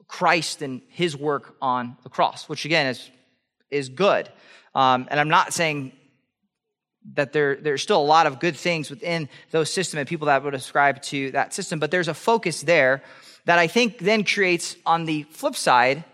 [0.06, 3.10] Christ and his work on the cross, which again is,
[3.70, 4.28] is good.
[4.74, 5.92] Um, and I'm not saying
[7.14, 10.42] that there, there's still a lot of good things within those systems and people that
[10.42, 13.02] would ascribe to that system, but there's a focus there
[13.44, 16.04] that I think then creates, on the flip side,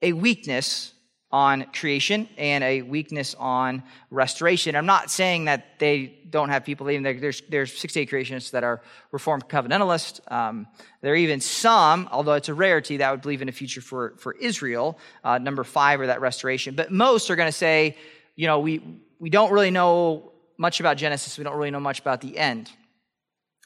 [0.00, 0.93] a weakness
[1.34, 3.82] on creation and a weakness on
[4.12, 4.76] restoration.
[4.76, 8.62] I'm not saying that they don't have people even there's there's six day creationists that
[8.62, 8.80] are
[9.10, 10.20] reformed covenantalists.
[10.30, 10.68] Um,
[11.00, 14.14] there are even some, although it's a rarity, that would believe in a future for
[14.16, 14.96] for Israel.
[15.24, 17.96] Uh, number five or that restoration, but most are going to say,
[18.36, 18.80] you know, we
[19.18, 21.36] we don't really know much about Genesis.
[21.36, 22.70] We don't really know much about the end.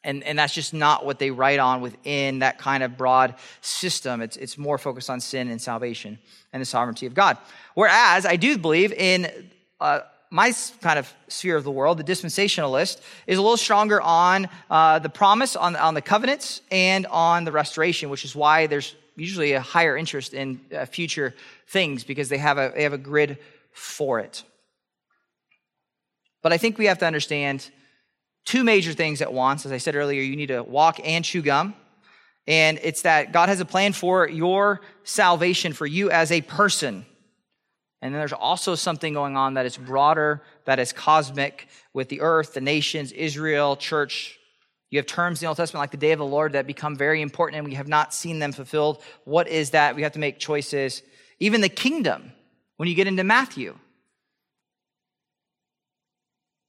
[0.05, 4.23] And, and that's just not what they write on within that kind of broad system.
[4.23, 6.19] It's, it's more focused on sin and salvation
[6.53, 7.37] and the sovereignty of God.
[7.75, 9.31] Whereas I do believe in
[9.81, 14.49] uh, my kind of sphere of the world, the dispensationalist, is a little stronger on
[14.71, 18.95] uh, the promise, on, on the covenants, and on the restoration, which is why there's
[19.17, 21.35] usually a higher interest in uh, future
[21.67, 23.39] things because they have, a, they have a grid
[23.73, 24.45] for it.
[26.43, 27.69] But I think we have to understand
[28.49, 29.67] two major things at once.
[29.67, 31.75] As I said earlier, you need to walk and chew gum.
[32.47, 37.05] And it's that God has a plan for your salvation, for you as a person.
[38.01, 42.23] And then there's also something going on that is broader, that is cosmic with the
[42.23, 44.39] earth, the nations, Israel, church.
[44.89, 46.97] You have terms in the Old Testament like the day of the Lord that become
[46.97, 49.03] very important and we have not seen them fulfilled.
[49.25, 49.95] What is that?
[49.95, 51.03] We have to make choices.
[51.39, 52.33] Even the kingdom,
[52.79, 53.77] when you get into Matthew.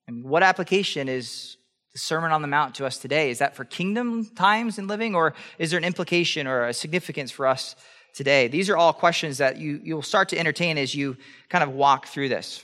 [0.10, 1.56] And what application is
[1.94, 3.30] the Sermon on the Mount to us today?
[3.30, 7.32] Is that for kingdom times and living, or is there an implication or a significance
[7.32, 7.76] for us
[8.14, 8.48] today?
[8.48, 11.18] These are all questions that you, you'll start to entertain as you
[11.50, 12.64] kind of walk through this.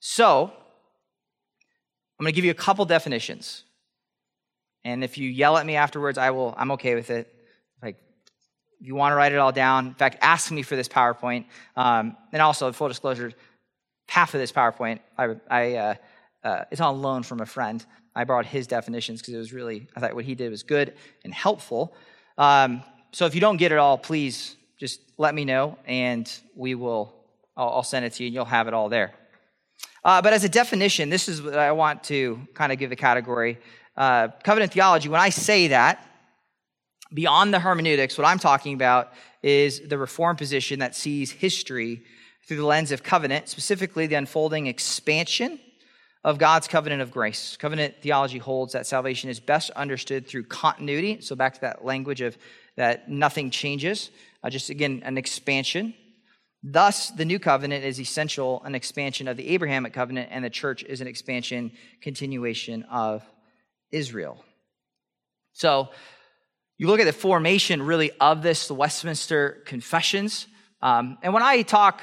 [0.00, 0.52] So,
[2.18, 3.64] I'm going to give you a couple definitions.
[4.84, 7.32] And if you yell at me afterwards, I will, I'm okay with it.
[7.82, 7.96] Like,
[8.80, 11.44] if you want to write it all down, in fact, ask me for this PowerPoint.
[11.76, 13.32] Um, and also, full disclosure,
[14.08, 15.94] half of this PowerPoint, I, I uh,
[16.44, 17.84] uh, it's on loan from a friend.
[18.14, 20.94] I borrowed his definitions because it was really, I thought what he did was good
[21.24, 21.94] and helpful.
[22.38, 22.82] Um,
[23.12, 27.14] so if you don't get it all, please just let me know and we will,
[27.56, 29.14] I'll, I'll send it to you and you'll have it all there.
[30.04, 32.96] Uh, but as a definition, this is what I want to kind of give a
[32.96, 33.58] category.
[33.96, 36.06] Uh, covenant theology, when I say that,
[37.14, 42.02] beyond the hermeneutics, what I'm talking about is the reform position that sees history
[42.46, 45.60] through the lens of covenant, specifically the unfolding expansion
[46.24, 47.56] of God's covenant of grace.
[47.56, 51.20] Covenant theology holds that salvation is best understood through continuity.
[51.20, 52.38] So, back to that language of
[52.76, 54.10] that nothing changes,
[54.42, 55.94] uh, just again, an expansion.
[56.62, 60.84] Thus, the new covenant is essential, an expansion of the Abrahamic covenant, and the church
[60.84, 63.24] is an expansion, continuation of
[63.90, 64.44] Israel.
[65.52, 65.88] So,
[66.78, 70.46] you look at the formation really of this, the Westminster Confessions.
[70.80, 72.00] Um, and when I talk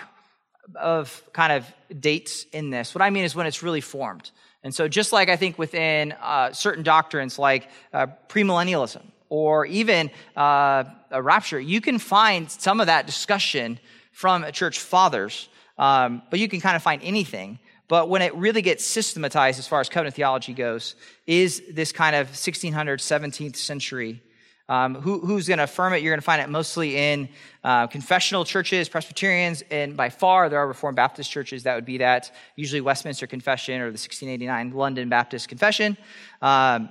[0.76, 1.66] of kind of
[2.00, 4.32] dates in this, what I mean is when it's really formed.
[4.64, 10.12] And so, just like I think within uh, certain doctrines like uh, premillennialism, or even
[10.36, 13.80] uh, a rapture, you can find some of that discussion
[14.12, 15.48] from church fathers,
[15.78, 17.60] um, but you can kind of find anything.
[17.88, 20.96] But when it really gets systematized as far as covenant theology goes,
[21.26, 24.22] is this kind of 1600s, 17th century.
[24.70, 26.04] Um, who, who's going to affirm it?
[26.04, 27.28] You're going to find it mostly in
[27.64, 31.98] uh, confessional churches, Presbyterians, and by far there are Reformed Baptist churches that would be
[31.98, 32.32] that.
[32.56, 35.98] Usually Westminster Confession or the 1689 London Baptist Confession.
[36.44, 36.90] Um,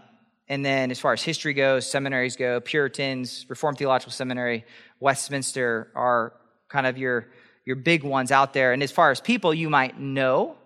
[0.49, 4.65] and then, as far as history goes, seminaries go, Puritans, Reformed Theological Seminary,
[4.99, 6.33] Westminster are
[6.69, 7.29] kind of your,
[7.65, 8.73] your big ones out there.
[8.73, 10.57] And as far as people you might know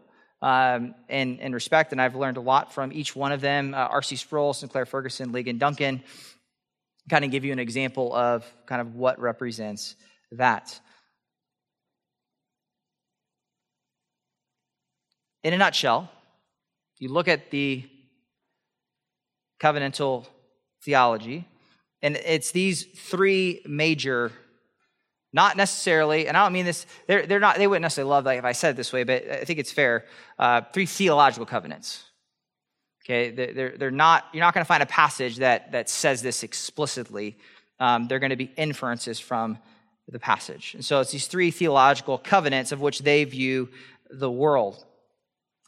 [0.41, 3.89] um, and, and respect, and I've learned a lot from each one of them uh,
[3.91, 4.17] R.C.
[4.17, 6.03] Sproul, Sinclair Ferguson, Ligon Duncan,
[7.09, 9.97] kind of give you an example of kind of what represents
[10.33, 10.79] that.
[15.43, 16.09] In a nutshell,
[16.99, 17.85] you look at the
[19.63, 20.27] covenantal
[20.85, 21.47] theology.
[22.03, 24.33] And it's these three major,
[25.33, 28.39] not necessarily, and I don't mean this, they're, they're not, they wouldn't necessarily love like
[28.39, 30.05] if I said it this way, but I think it's fair.
[30.39, 32.05] Uh, three theological covenants.
[33.05, 36.43] Okay, they're, they're not, you're not going to find a passage that, that says this
[36.45, 37.37] explicitly.
[37.81, 39.59] Um, they're going to be inferences from
[40.09, 40.75] the passage.
[40.75, 43.71] And so it's these three theological covenants of which they view
[44.11, 44.85] the world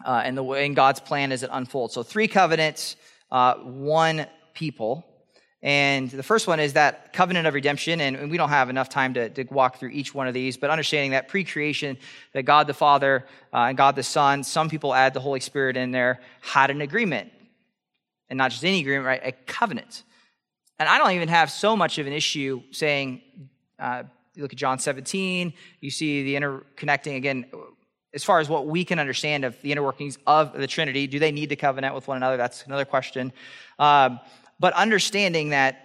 [0.04, 1.94] uh, and the way in God's plan as it unfolds.
[1.94, 2.96] So three covenants
[3.30, 5.04] uh, one people.
[5.64, 8.02] And the first one is that covenant of redemption.
[8.02, 10.68] And we don't have enough time to, to walk through each one of these, but
[10.68, 11.96] understanding that pre creation,
[12.34, 15.78] that God the Father uh, and God the Son, some people add the Holy Spirit
[15.78, 17.32] in there, had an agreement.
[18.28, 19.20] And not just any agreement, right?
[19.24, 20.02] A covenant.
[20.78, 23.22] And I don't even have so much of an issue saying,
[23.78, 24.02] uh,
[24.34, 27.46] you look at John 17, you see the interconnecting again
[28.12, 31.06] as far as what we can understand of the inner workings of the Trinity.
[31.06, 32.36] Do they need to covenant with one another?
[32.36, 33.32] That's another question.
[33.78, 34.20] Um,
[34.60, 35.80] but understanding that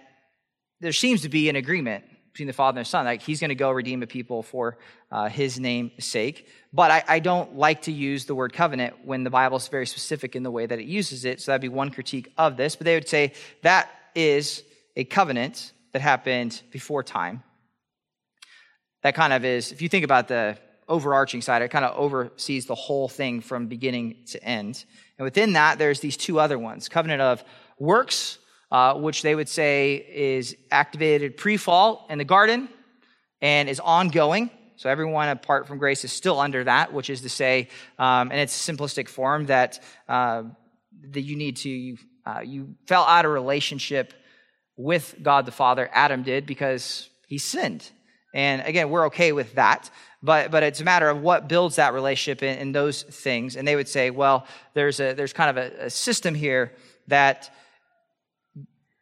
[0.80, 3.50] there seems to be an agreement between the Father and the Son, like He's going
[3.50, 4.78] to go redeem a people for
[5.10, 6.48] uh, His name's sake.
[6.72, 9.86] But I, I, don't like to use the word covenant when the Bible is very
[9.86, 11.40] specific in the way that it uses it.
[11.40, 12.76] So that'd be one critique of this.
[12.76, 14.62] But they would say that is
[14.96, 17.42] a covenant that happened before time.
[19.02, 20.56] That kind of is, if you think about the
[20.90, 21.62] overarching side.
[21.62, 24.84] It kind of oversees the whole thing from beginning to end.
[25.16, 27.42] And within that, there's these two other ones covenant of
[27.78, 28.38] works
[28.70, 32.68] uh, which they would say is activated pre fall in the garden
[33.40, 34.50] and is ongoing.
[34.76, 37.68] So everyone apart from grace is still under that, which is to say,
[37.98, 40.44] um, in its simplistic form, that uh,
[41.10, 44.14] that you need to uh, you fell out of relationship
[44.76, 45.90] with God the Father.
[45.92, 47.90] Adam did because he sinned,
[48.32, 49.90] and again, we're okay with that.
[50.22, 53.56] But but it's a matter of what builds that relationship in, in those things.
[53.56, 56.72] And they would say, well, there's a there's kind of a, a system here
[57.08, 57.50] that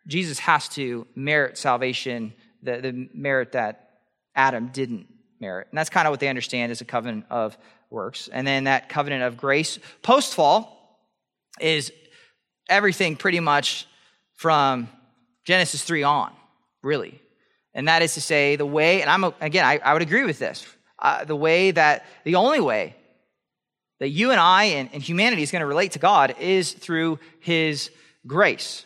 [0.08, 2.32] Jesus has to merit salvation,
[2.62, 3.90] the, the merit that
[4.34, 5.06] Adam didn't
[5.38, 5.68] merit.
[5.70, 7.56] And that's kind of what they understand as a covenant of
[7.90, 8.28] works.
[8.28, 10.98] And then that covenant of grace post fall
[11.60, 11.92] is
[12.68, 13.86] everything pretty much
[14.34, 14.88] from
[15.44, 16.32] Genesis 3 on,
[16.82, 17.20] really.
[17.74, 20.38] And that is to say, the way, and I'm, again, I, I would agree with
[20.38, 20.66] this,
[20.98, 22.96] uh, the way that, the only way
[24.00, 27.18] that you and I and, and humanity is going to relate to God is through
[27.40, 27.90] His
[28.26, 28.84] grace.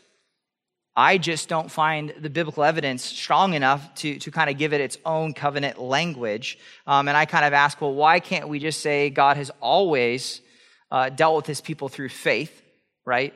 [0.94, 4.80] I just don't find the biblical evidence strong enough to, to kind of give it
[4.80, 6.58] its own covenant language.
[6.86, 10.42] Um, and I kind of ask, well, why can't we just say God has always
[10.90, 12.62] uh, dealt with his people through faith,
[13.06, 13.32] right?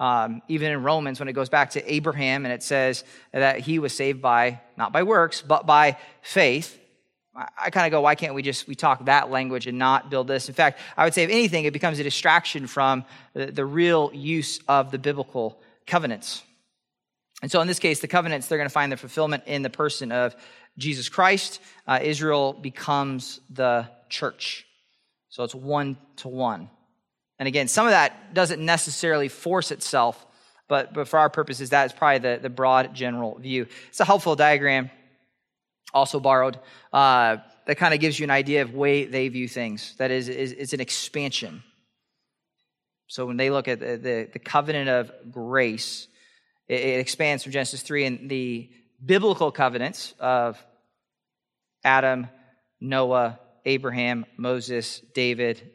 [0.00, 3.78] Um, even in Romans, when it goes back to Abraham and it says that he
[3.78, 6.78] was saved by, not by works, but by faith.
[7.34, 10.28] I, kind of go, why can't we just, we talk that language and not build
[10.28, 10.48] this?
[10.48, 14.10] In fact, I would say, if anything, it becomes a distraction from the, the real
[14.14, 16.42] use of the biblical covenants.
[17.46, 19.70] And so, in this case, the covenants, they're going to find their fulfillment in the
[19.70, 20.34] person of
[20.76, 21.60] Jesus Christ.
[21.86, 24.66] Uh, Israel becomes the church.
[25.28, 26.68] So it's one to one.
[27.38, 30.26] And again, some of that doesn't necessarily force itself,
[30.66, 33.68] but, but for our purposes, that is probably the, the broad general view.
[33.90, 34.90] It's a helpful diagram,
[35.94, 36.58] also borrowed,
[36.92, 37.36] uh,
[37.66, 39.94] that kind of gives you an idea of way they view things.
[39.98, 41.62] That is, is it's an expansion.
[43.06, 46.08] So when they look at the, the, the covenant of grace,
[46.68, 48.70] it, it expands from Genesis 3 and the
[49.04, 50.62] biblical covenants of
[51.84, 52.28] Adam,
[52.80, 55.70] Noah, Abraham, Moses, David,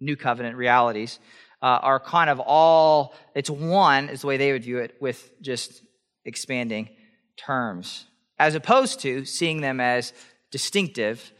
[0.00, 1.18] New Covenant realities
[1.62, 5.30] uh, are kind of all, it's one, is the way they would view it, with
[5.42, 5.82] just
[6.24, 6.88] expanding
[7.36, 8.06] terms,
[8.38, 10.12] as opposed to seeing them as
[10.50, 11.32] distinctive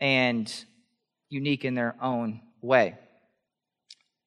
[0.00, 0.64] and
[1.28, 2.96] unique in their own way.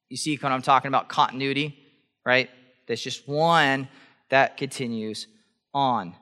[0.10, 1.78] You see, when I'm talking about continuity,
[2.26, 2.50] right?
[2.88, 3.88] There's just one
[4.32, 5.28] that continues
[5.74, 6.16] on.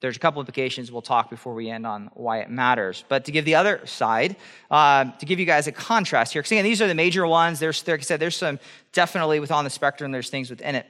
[0.00, 3.04] There's a couple implications we'll talk before we end on why it matters.
[3.08, 4.36] But to give the other side,
[4.70, 7.58] uh, to give you guys a contrast here, because again, these are the major ones.
[7.58, 8.60] There's, like I said, there's some
[8.92, 10.86] definitely within the spectrum, there's things within it.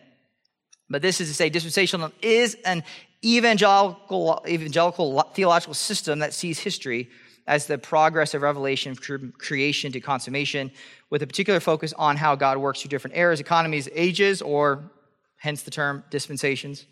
[0.90, 2.82] But this is to say, dispensational is an
[3.24, 7.08] evangelical, evangelical theological system that sees history
[7.46, 10.70] as the progress of revelation from creation to consummation,
[11.08, 14.90] with a particular focus on how God works through different eras, economies, ages, or
[15.38, 16.86] hence the term dispensations.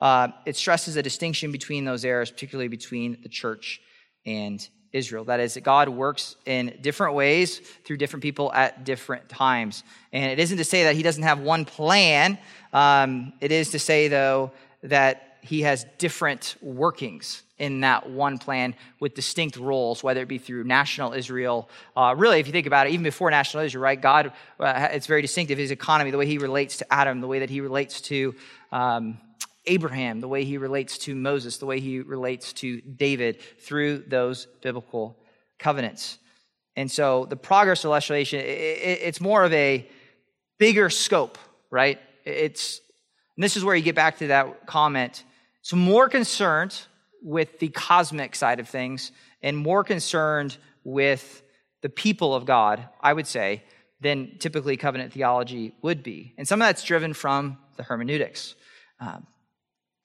[0.00, 3.80] Uh, it stresses a distinction between those eras, particularly between the church
[4.24, 5.24] and Israel.
[5.24, 9.84] That is, that God works in different ways through different people at different times.
[10.12, 12.38] And it isn't to say that He doesn't have one plan.
[12.72, 18.74] Um, it is to say, though, that He has different workings in that one plan
[19.00, 21.68] with distinct roles, whether it be through national Israel.
[21.96, 24.00] Uh, really, if you think about it, even before national Israel, right?
[24.00, 25.58] God, uh, it's very distinctive.
[25.58, 28.34] His economy, the way he relates to Adam, the way that he relates to
[28.72, 29.18] um,
[29.66, 34.46] Abraham, the way he relates to Moses, the way he relates to David through those
[34.62, 35.16] biblical
[35.58, 36.18] covenants.
[36.76, 39.86] And so the progress of legislation, it's more of a
[40.58, 41.36] bigger scope,
[41.70, 42.00] right?
[42.24, 42.80] It's,
[43.36, 45.24] and this is where you get back to that comment.
[45.60, 46.78] It's more concerned
[47.22, 51.42] with the cosmic side of things and more concerned with
[51.82, 53.62] the people of God, I would say,
[54.00, 56.34] than typically covenant theology would be.
[56.38, 58.54] And some of that's driven from the hermeneutics.
[58.98, 59.26] Um,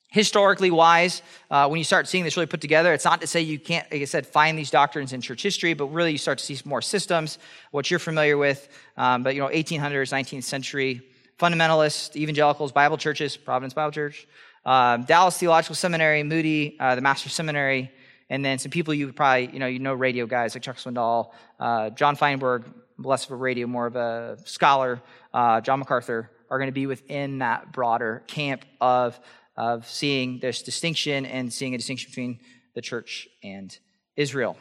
[0.09, 3.41] historically wise, uh, when you start seeing this really put together, it's not to say
[3.41, 6.37] you can't, like I said, find these doctrines in church history, but really you start
[6.37, 7.37] to see more systems,
[7.71, 8.67] what you're familiar with.
[8.97, 11.01] Um, but, you know, 1800s, 19th century,
[11.37, 14.27] fundamentalists, evangelicals, Bible churches, Providence Bible Church,
[14.65, 17.91] um, Dallas Theological Seminary, Moody, uh, the Master Seminary,
[18.29, 21.31] and then some people you probably, you know, you know radio guys like Chuck Swindoll,
[21.59, 22.65] uh, John Feinberg,
[22.97, 25.01] less of a radio, more of a scholar,
[25.33, 29.19] uh, John MacArthur, are going to be within that broader camp of,
[29.57, 32.39] of seeing this distinction and seeing a distinction between
[32.73, 33.77] the church and
[34.15, 34.57] Israel.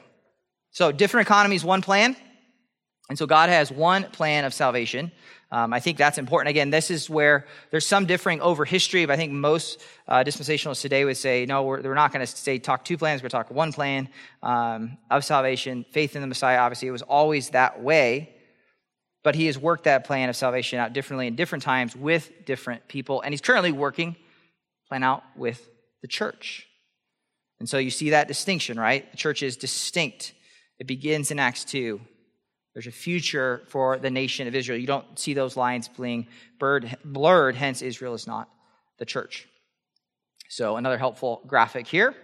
[0.70, 2.16] So, different economies, one plan.
[3.09, 5.12] And so, God has one plan of salvation.
[5.55, 6.50] Um, I think that's important.
[6.50, 10.80] Again, this is where there's some differing over history, but I think most uh, dispensationalists
[10.80, 13.44] today would say, no, we're, we're not going to say talk two plans, we're going
[13.44, 14.09] to talk one plan
[14.42, 16.59] um, of salvation, faith in the Messiah.
[16.59, 18.34] Obviously, it was always that way.
[19.22, 22.88] but he has worked that plan of salvation out differently in different times with different
[22.88, 23.20] people.
[23.20, 24.16] And he's currently working
[24.88, 25.70] plan out with
[26.02, 26.66] the church.
[27.61, 29.09] And so you see that distinction, right?
[29.12, 30.34] The church is distinct.
[30.80, 32.00] It begins in Acts 2.
[32.75, 34.79] There's a future for the nation of Israel.
[34.79, 36.27] You don't see those lines being
[36.59, 38.49] blurred, hence, Israel is not
[38.99, 39.49] the church.
[40.49, 42.14] So, another helpful graphic here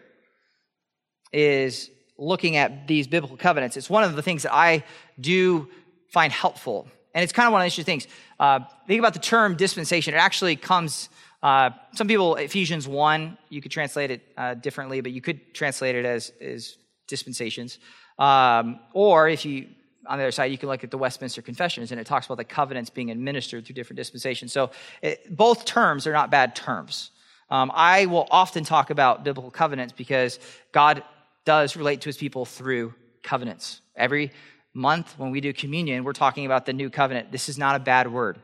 [1.32, 3.76] is looking at these biblical covenants.
[3.76, 4.84] It's one of the things that I
[5.18, 5.68] do
[6.12, 6.88] find helpful.
[7.14, 8.06] And it's kind of one of the interesting things.
[8.38, 10.14] Uh, think about the term dispensation.
[10.14, 11.08] It actually comes,
[11.42, 15.94] uh, some people, Ephesians 1, you could translate it uh, differently, but you could translate
[15.96, 16.76] it as, as
[17.08, 17.78] dispensations.
[18.18, 19.68] Um, or if you,
[20.10, 22.36] on the other side, you can look at the Westminster Confessions, and it talks about
[22.36, 24.52] the covenants being administered through different dispensations.
[24.52, 27.12] So it, both terms are not bad terms.
[27.48, 30.40] Um, I will often talk about biblical covenants because
[30.72, 31.04] God
[31.44, 32.92] does relate to his people through
[33.22, 33.82] covenants.
[33.94, 34.32] Every
[34.74, 37.30] month when we do communion, we're talking about the new covenant.
[37.30, 38.38] This is not a bad word.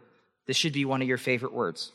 [0.46, 1.90] This should be one of your favorite words.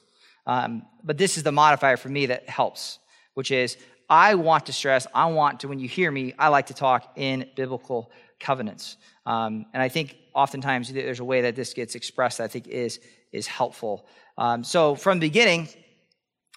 [0.45, 2.99] Um, but this is the modifier for me that helps,
[3.35, 3.77] which is
[4.09, 7.13] I want to stress, I want to, when you hear me, I like to talk
[7.15, 8.11] in biblical
[8.41, 8.97] covenants.
[9.25, 12.67] Um, and I think oftentimes there's a way that this gets expressed that I think
[12.67, 12.99] is,
[13.31, 14.07] is helpful.
[14.37, 15.69] Um, so from the beginning,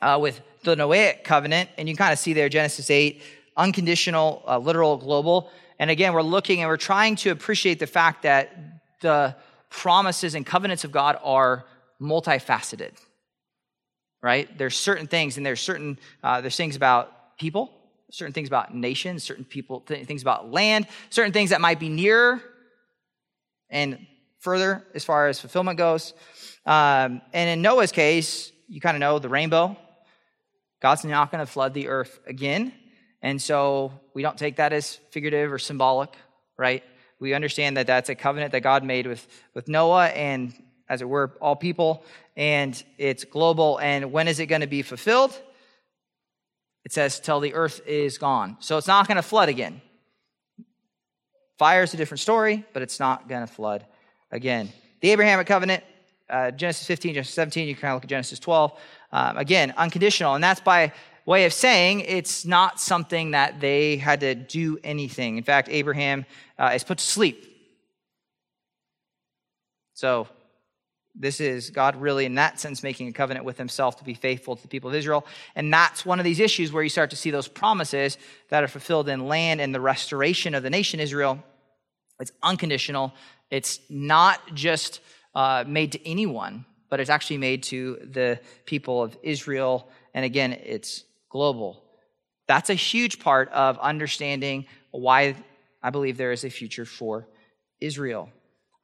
[0.02, 3.22] uh, with the Noahic covenant, and you kind of see there Genesis 8,
[3.56, 5.50] unconditional, uh, literal, global.
[5.78, 9.36] And again, we're looking and we're trying to appreciate the fact that the
[9.70, 11.64] promises and covenants of God are
[12.00, 12.92] multifaceted,
[14.22, 14.56] right?
[14.56, 17.70] There's certain things, and there's certain uh, there's things about people,
[18.14, 21.88] certain things about nations, certain people, th- things about land, certain things that might be
[21.88, 22.40] nearer
[23.68, 24.06] and
[24.38, 26.14] further as far as fulfillment goes.
[26.64, 29.76] Um, and in Noah's case, you kind of know the rainbow.
[30.80, 32.72] God's not going to flood the earth again.
[33.20, 36.14] And so we don't take that as figurative or symbolic,
[36.56, 36.84] right?
[37.18, 40.52] We understand that that's a covenant that God made with, with Noah and,
[40.88, 42.04] as it were, all people,
[42.36, 43.78] and it's global.
[43.78, 45.36] And when is it going to be fulfilled?
[46.84, 48.56] It says, till the earth is gone.
[48.60, 49.80] So it's not going to flood again.
[51.58, 53.86] Fire is a different story, but it's not going to flood
[54.30, 54.70] again.
[55.00, 55.82] The Abrahamic covenant,
[56.28, 58.78] uh, Genesis 15, Genesis 17, you can kind of look at Genesis 12.
[59.12, 60.92] Um, again, unconditional, and that's by
[61.26, 65.38] way of saying it's not something that they had to do anything.
[65.38, 66.26] In fact, Abraham
[66.58, 67.46] uh, is put to sleep.
[69.94, 70.28] So,
[71.14, 74.56] this is God really, in that sense, making a covenant with himself to be faithful
[74.56, 75.24] to the people of Israel.
[75.54, 78.18] And that's one of these issues where you start to see those promises
[78.50, 81.38] that are fulfilled in land and the restoration of the nation Israel.
[82.18, 83.12] It's unconditional,
[83.50, 85.00] it's not just
[85.34, 89.88] uh, made to anyone, but it's actually made to the people of Israel.
[90.14, 91.82] And again, it's global.
[92.46, 95.36] That's a huge part of understanding why
[95.82, 97.28] I believe there is a future for
[97.80, 98.30] Israel.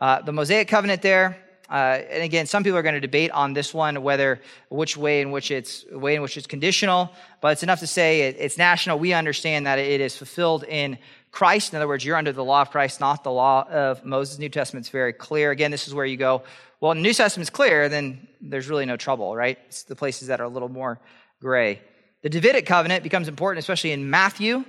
[0.01, 1.37] Uh, the Mosaic covenant there,
[1.71, 4.41] uh, and again, some people are going to debate on this one whether
[4.71, 8.23] which way in which it's way in which it's conditional, but it's enough to say
[8.23, 8.99] it, it's national.
[8.99, 10.99] We understand that it is fulfilled in
[11.31, 11.73] Christ.
[11.73, 14.41] In other words, you're under the law of Christ, not the law of Moses.
[14.41, 15.53] New Testament's very clear.
[15.53, 16.43] Again, this is where you go.
[16.81, 19.57] Well, New Testament's clear, then there's really no trouble, right?
[19.67, 20.99] It's the places that are a little more
[21.41, 21.83] gray.
[22.23, 24.65] The Davidic covenant becomes important, especially in Matthew,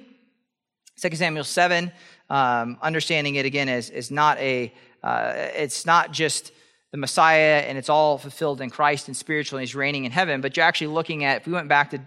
[1.01, 1.91] 2 Samuel 7,
[2.29, 4.71] um, understanding it again is, as not a,
[5.01, 6.51] uh, it's not just
[6.91, 10.55] the Messiah and it's all fulfilled in Christ and spiritually he's reigning in heaven, but
[10.55, 12.03] you're actually looking at, if we went back to 2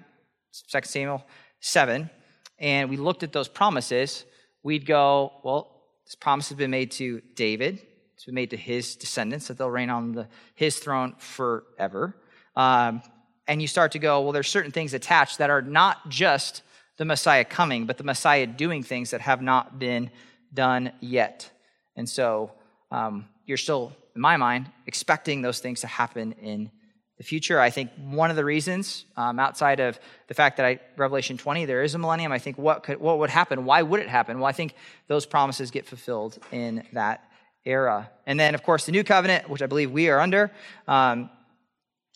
[0.85, 1.25] Samuel
[1.61, 2.11] 7
[2.59, 4.25] and we looked at those promises,
[4.63, 7.81] we'd go, well, this promise has been made to David,
[8.15, 12.17] it's been made to his descendants that they'll reign on the, his throne forever.
[12.55, 13.03] Um,
[13.47, 16.63] and you start to go, well, there's certain things attached that are not just
[16.97, 20.11] the Messiah coming, but the Messiah doing things that have not been
[20.53, 21.51] done yet.
[21.97, 22.53] And so
[22.91, 26.71] um, you're still, in my mind, expecting those things to happen in
[27.19, 27.61] the future.
[27.61, 31.65] I think one of the reasons, um, outside of the fact that I, Revelation 20,
[31.65, 33.65] there is a millennium, I think what, could, what would happen?
[33.65, 34.41] Why would it happen?
[34.41, 34.75] Well, I think
[35.07, 37.25] those promises get fulfilled in that
[37.65, 38.11] era.
[38.27, 40.51] And then, of course, the new covenant, which I believe we are under,
[40.89, 41.31] um,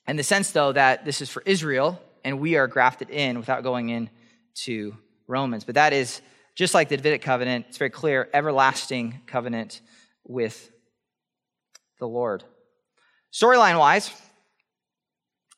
[0.09, 3.63] in the sense, though, that this is for Israel and we are grafted in without
[3.63, 4.97] going into
[5.27, 5.65] Romans.
[5.65, 6.21] But that is
[6.55, 9.81] just like the Davidic covenant, it's very clear, everlasting covenant
[10.25, 10.71] with
[11.99, 12.45] the Lord.
[13.33, 14.11] Storyline wise,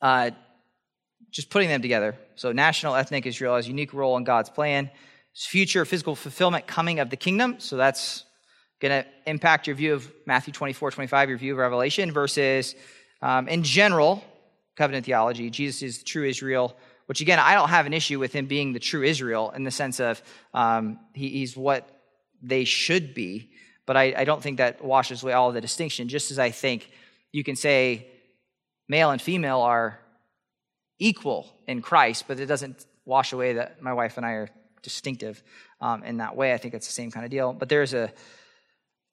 [0.01, 0.31] uh,
[1.29, 2.15] just putting them together.
[2.35, 4.89] So, national ethnic Israel has unique role in God's plan.
[5.33, 7.59] Future physical fulfillment coming of the kingdom.
[7.59, 8.25] So, that's
[8.81, 12.75] going to impact your view of Matthew 24, 25, your view of Revelation, versus
[13.21, 14.23] um, in general,
[14.75, 15.49] covenant theology.
[15.49, 16.75] Jesus is the true Israel,
[17.05, 19.71] which again, I don't have an issue with him being the true Israel in the
[19.71, 20.21] sense of
[20.53, 21.87] um, he, he's what
[22.41, 23.51] they should be.
[23.85, 26.89] But I, I don't think that washes away all the distinction, just as I think
[27.31, 28.07] you can say
[28.87, 29.99] male and female are
[30.99, 34.49] equal in Christ, but it doesn't wash away that my wife and I are
[34.83, 35.41] distinctive
[35.79, 36.53] um, in that way.
[36.53, 37.53] I think it's the same kind of deal.
[37.53, 38.11] But there's a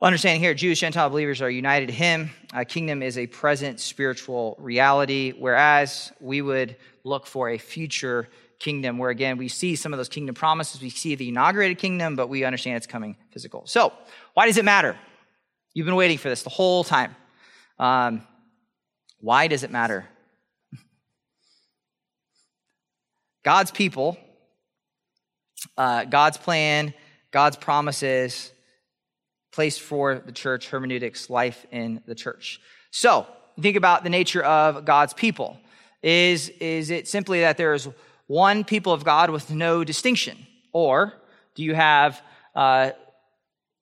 [0.00, 2.30] understanding here Jewish Gentile believers are united to Him.
[2.68, 8.28] Kingdom is a present spiritual reality, whereas we would look for a future
[8.58, 10.80] kingdom where, again, we see some of those kingdom promises.
[10.80, 13.62] We see the inaugurated kingdom, but we understand it's coming physical.
[13.66, 13.92] So,
[14.34, 14.96] why does it matter?
[15.74, 17.14] You've been waiting for this the whole time.
[17.78, 18.22] Um,
[19.20, 20.06] why does it matter?
[23.44, 24.16] God's people,
[25.76, 26.94] uh, God's plan,
[27.30, 28.50] God's promises,
[29.52, 32.60] place for the church, hermeneutics, life in the church.
[32.90, 33.26] So,
[33.60, 35.58] think about the nature of God's people.
[36.02, 37.88] Is, is it simply that there is
[38.28, 40.46] one people of God with no distinction?
[40.72, 41.14] Or
[41.56, 42.22] do you have
[42.54, 42.92] uh,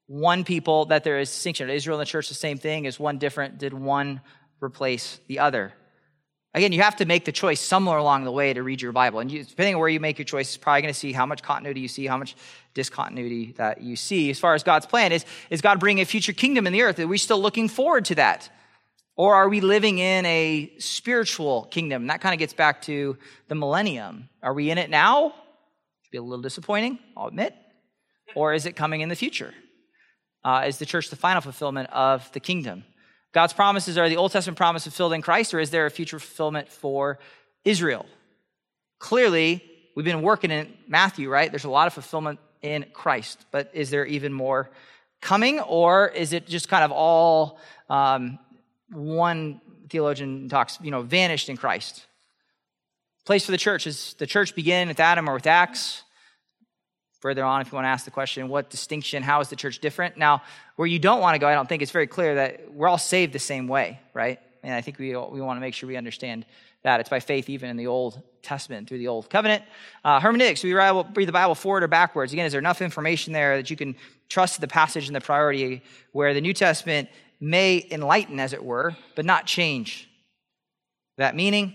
[0.07, 1.69] one people that there is distinction?
[1.69, 2.87] Israel and the church the same thing?
[2.87, 3.59] Is one different?
[3.59, 4.23] Did one
[4.63, 5.75] replace the other?
[6.55, 9.19] Again, you have to make the choice somewhere along the way to read your Bible.
[9.19, 11.27] And you, depending on where you make your choice, it's probably going to see how
[11.27, 12.35] much continuity you see, how much
[12.73, 14.31] discontinuity that you see.
[14.31, 16.99] As far as God's plan is, is God bringing a future kingdom in the earth?
[16.99, 18.49] Are we still looking forward to that?
[19.17, 22.03] Or are we living in a spiritual kingdom?
[22.03, 23.17] And that kind of gets back to
[23.49, 24.29] the millennium.
[24.43, 25.31] Are we in it now?
[26.03, 27.55] Should be a little disappointing, I'll admit.
[28.35, 29.55] Or is it coming in the future?
[30.45, 32.85] Uh, is the church the final fulfillment of the kingdom?
[33.33, 36.19] God's promises are the Old Testament promise fulfilled in Christ, or is there a future
[36.19, 37.19] fulfillment for
[37.65, 38.07] Israel?
[38.99, 39.63] Clearly,
[39.95, 41.51] we've been working in Matthew, right?
[41.51, 44.71] There's a lot of fulfillment in Christ, but is there even more
[45.21, 47.59] coming, or is it just kind of all
[47.89, 48.39] um,
[48.91, 52.07] one theologian talks, you know, vanished in Christ?
[53.25, 56.03] Place for the church is the church begin with Adam or with Acts?
[57.21, 59.81] further on if you want to ask the question what distinction how is the church
[59.81, 60.17] different?
[60.17, 60.43] Now
[60.77, 62.99] where you don't want to go i don't think it's very clear that we're all
[62.99, 64.39] saved the same way right?
[64.63, 66.47] And i think we, we want to make sure we understand
[66.83, 67.01] that.
[67.01, 69.65] It's by faith even in the old testament through the old covenant.
[70.05, 72.33] Uh, hermeneutics we read the bible forward or backwards.
[72.33, 73.97] Again is there enough information there that you can
[74.29, 75.83] trust the passage and the priority
[76.13, 77.09] where the new testament
[77.41, 80.09] may enlighten as it were but not change
[81.17, 81.75] that meaning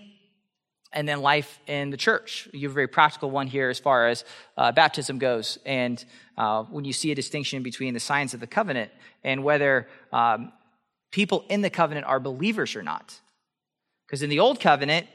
[0.93, 2.49] and then life in the church.
[2.51, 4.26] You have a very practical one here as far as
[4.57, 5.57] uh, baptism goes.
[5.66, 6.03] And
[6.38, 8.91] uh, when you see a distinction between the signs of the covenant
[9.24, 10.51] and whether um,
[11.12, 13.20] people in the covenant are believers or not.
[14.05, 15.07] Because in the old covenant,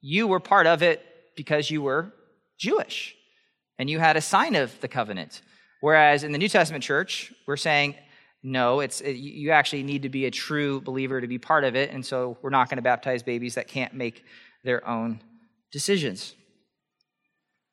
[0.00, 1.04] you were part of it
[1.36, 2.12] because you were
[2.58, 3.14] Jewish
[3.78, 5.42] and you had a sign of the covenant.
[5.80, 7.94] Whereas in the New Testament church, we're saying,
[8.46, 11.74] no, it's it, you actually need to be a true believer to be part of
[11.74, 14.22] it, and so we're not going to baptize babies that can't make
[14.62, 15.18] their own
[15.72, 16.34] decisions.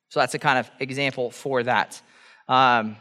[0.08, 2.00] So that's a kind of example for that.
[2.48, 2.96] Um,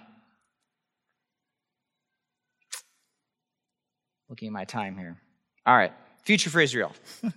[4.30, 5.18] looking at my time here.
[5.66, 5.94] All right,
[6.24, 6.92] future for Israel.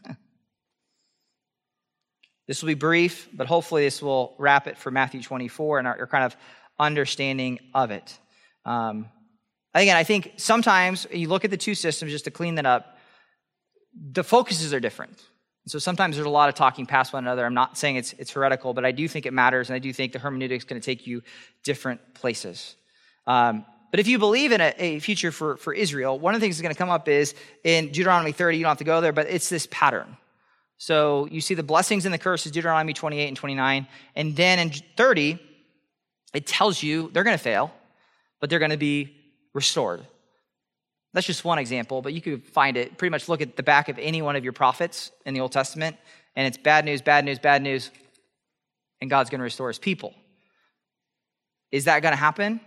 [2.48, 6.00] this will be brief, but hopefully this will wrap it for Matthew 24 and our,
[6.00, 6.36] our kind of
[6.76, 8.18] understanding of it.
[8.64, 9.06] Um,
[9.82, 12.98] again, I think sometimes you look at the two systems just to clean that up,
[14.12, 15.22] the focuses are different.
[15.66, 17.44] So sometimes there's a lot of talking past one another.
[17.46, 19.92] I'm not saying it's, it's heretical, but I do think it matters, and I do
[19.92, 21.22] think the hermeneutic is going to take you
[21.62, 22.76] different places.
[23.26, 26.44] Um, but if you believe in a, a, future for, for Israel, one of the
[26.44, 29.00] things that's going to come up is in Deuteronomy 30, you don't have to go
[29.00, 30.16] there, but it's this pattern.
[30.78, 33.86] So you see the blessings and the curses, Deuteronomy 28 and 29.
[34.16, 35.38] And then in 30,
[36.34, 37.72] it tells you they're going to fail,
[38.40, 39.16] but they're going to be
[39.54, 40.06] restored.
[41.14, 42.98] That's just one example, but you could find it.
[42.98, 45.52] Pretty much look at the back of any one of your prophets in the Old
[45.52, 45.96] Testament,
[46.34, 47.90] and it's bad news, bad news, bad news,
[49.00, 50.12] and God's going to restore his people.
[51.70, 52.60] Is that going to happen?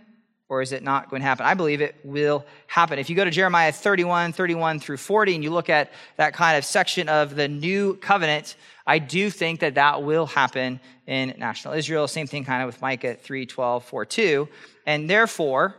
[0.50, 1.44] Or is it not going to happen?
[1.44, 2.98] I believe it will happen.
[2.98, 6.56] If you go to Jeremiah 31, 31 through 40, and you look at that kind
[6.56, 11.74] of section of the new covenant, I do think that that will happen in national
[11.74, 12.08] Israel.
[12.08, 14.48] Same thing kind of with Micah 3, 12, 4, 2.
[14.86, 15.76] And therefore,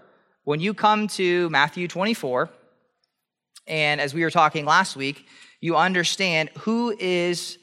[0.50, 2.50] when you come to Matthew 24,
[3.68, 5.28] and as we were talking last week,
[5.62, 7.60] you understand who is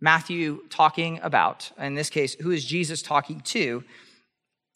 [0.00, 1.72] Matthew talking about.
[1.76, 3.82] In this case, who is Jesus talking to?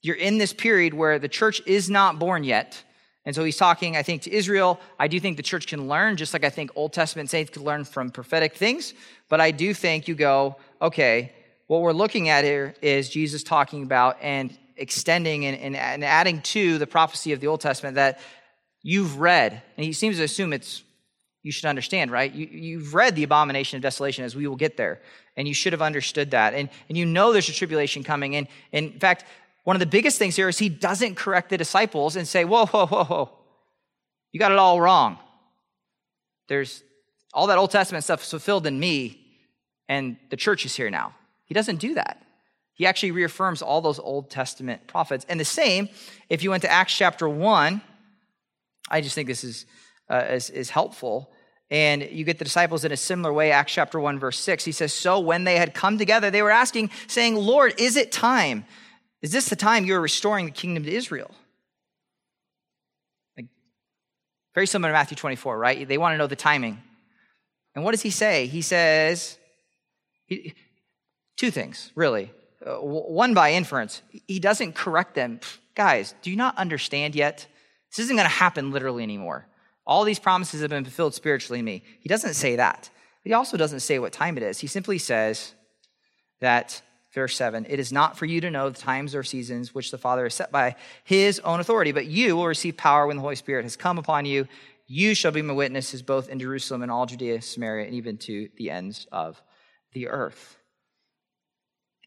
[0.01, 2.83] You're in this period where the church is not born yet.
[3.25, 4.81] And so he's talking, I think, to Israel.
[4.99, 7.63] I do think the church can learn, just like I think Old Testament saints could
[7.63, 8.93] learn from prophetic things.
[9.29, 11.31] But I do think you go, okay,
[11.69, 16.41] what we're looking at here is Jesus talking about and extending and, and, and adding
[16.43, 18.20] to the prophecy of the Old Testament that
[18.83, 20.83] you've read, and he seems to assume it's
[21.43, 22.33] you should understand, right?
[22.33, 25.01] You, you've read the abomination of desolation as we will get there,
[25.37, 26.55] and you should have understood that.
[26.55, 28.37] And, and you know there's a tribulation coming.
[28.37, 29.25] And, and in fact,
[29.64, 32.66] one of the biggest things here is he doesn't correct the disciples and say, whoa,
[32.66, 33.31] whoa, whoa, whoa.
[34.31, 35.18] You got it all wrong.
[36.49, 36.83] There's
[37.35, 39.18] all that Old Testament stuff is fulfilled in me,
[39.89, 41.14] and the church is here now.
[41.45, 42.22] He doesn't do that.
[42.75, 45.27] He actually reaffirms all those Old Testament prophets.
[45.29, 45.89] And the same,
[46.29, 47.83] if you went to Acts chapter 1,
[48.91, 49.66] I just think this is,
[50.11, 51.31] uh, is, is helpful.
[51.70, 53.51] And you get the disciples in a similar way.
[53.51, 54.64] Acts chapter 1, verse 6.
[54.64, 58.12] He says, So when they had come together, they were asking, saying, Lord, is it
[58.12, 58.64] time?
[59.23, 61.31] Is this the time you're restoring the kingdom to Israel?
[63.37, 63.47] Like,
[64.55, 65.87] very similar to Matthew 24, right?
[65.87, 66.83] They want to know the timing.
[67.75, 68.47] And what does he say?
[68.47, 69.39] He says,
[70.27, 70.55] he,
[71.37, 72.31] two things, really.
[72.65, 74.03] Uh, one by inference.
[74.29, 75.41] He doesn't correct them.
[75.75, 77.47] Guys, do you not understand yet?
[77.91, 79.47] This isn't going to happen literally anymore.
[79.87, 81.83] All these promises have been fulfilled spiritually in me.
[82.01, 82.91] He doesn't say that.
[83.23, 84.61] But he also doesn't say what time it is.
[84.61, 85.55] He simply says
[86.41, 86.83] that,
[87.15, 89.99] verse 7, it is not for you to know the times or seasons which the
[89.99, 93.37] Father has set by his own authority, but you will receive power when the Holy
[93.37, 94.47] Spirit has come upon you.
[94.87, 98.49] You shall be my witnesses both in Jerusalem and all Judea, Samaria, and even to
[98.57, 99.43] the ends of
[99.93, 100.59] the earth.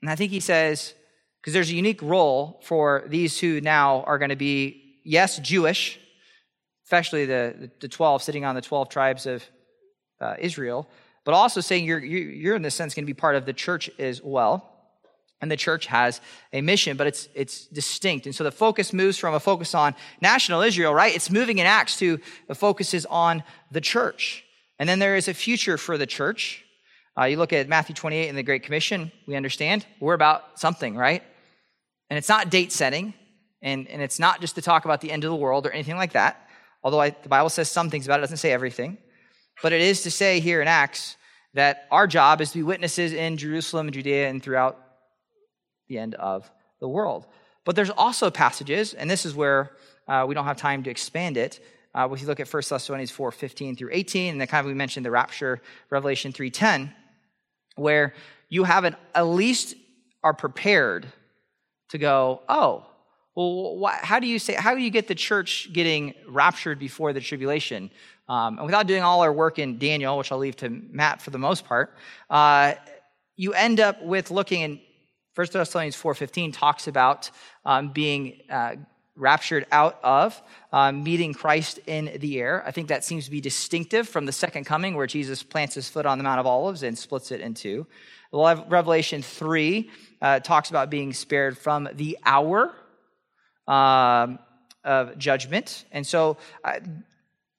[0.05, 0.93] And I think he says,
[1.41, 5.99] because there's a unique role for these who now are going to be, yes, Jewish,
[6.83, 9.43] especially the, the 12 sitting on the 12 tribes of
[10.21, 10.87] uh, Israel,
[11.23, 13.89] but also saying you're, you're in this sense going to be part of the church
[13.97, 14.71] as well.
[15.41, 16.21] And the church has
[16.53, 18.27] a mission, but it's, it's distinct.
[18.27, 21.15] And so the focus moves from a focus on national Israel, right?
[21.15, 24.43] It's moving in Acts to the focus is on the church.
[24.77, 26.64] And then there is a future for the church.
[27.17, 30.95] Uh, you look at Matthew 28 and the Great Commission, we understand we're about something,
[30.95, 31.23] right?
[32.09, 33.13] And it's not date setting,
[33.61, 35.95] and, and it's not just to talk about the end of the world or anything
[35.95, 36.49] like that,
[36.83, 38.97] although I, the Bible says some things about it, it doesn't say everything.
[39.63, 41.15] But it is to say here in Acts
[41.53, 44.77] that our job is to be witnesses in Jerusalem, and Judea, and throughout
[45.87, 46.51] the end of
[46.81, 47.25] the world.
[47.63, 49.71] But there's also passages, and this is where
[50.09, 51.61] uh, we don't have time to expand it.
[51.95, 54.65] Uh, if you look at 1 Thessalonians 4 15 through 18, and then kind of
[54.65, 56.93] we mentioned the rapture, Revelation 3 10
[57.75, 58.13] where
[58.49, 59.75] you haven't at least
[60.23, 61.05] are prepared
[61.89, 62.85] to go, oh,
[63.35, 67.19] well, how do you say, how do you get the church getting raptured before the
[67.19, 67.91] tribulation?
[68.29, 71.31] Um, and without doing all our work in Daniel, which I'll leave to Matt for
[71.31, 71.93] the most part,
[72.29, 72.73] uh,
[73.35, 74.79] you end up with looking in
[75.35, 77.29] 1 Thessalonians 4.15 talks about
[77.65, 78.75] um, being uh,
[79.15, 80.41] raptured out of,
[80.73, 82.63] um, meeting Christ in the air.
[82.65, 85.87] I think that seems to be distinctive from the second coming, where Jesus plants his
[85.87, 87.87] foot on the Mount of Olives and splits it in two.
[88.33, 89.89] Revelation 3
[90.21, 92.73] uh, talks about being spared from the hour
[93.67, 94.39] um,
[94.83, 95.85] of judgment.
[95.91, 96.79] And so, uh,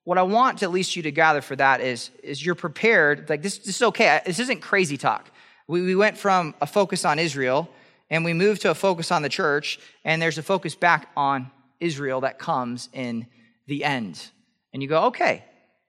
[0.05, 3.29] what I want at least you to gather for that is, is you're prepared.
[3.29, 4.21] Like, this, this is okay.
[4.25, 5.31] This isn't crazy talk.
[5.67, 7.69] We, we went from a focus on Israel
[8.11, 11.51] and we move to a focus on the church, and there's a focus back on
[11.81, 13.27] Israel that comes in
[13.67, 14.31] the end.
[14.73, 15.45] And you go, okay,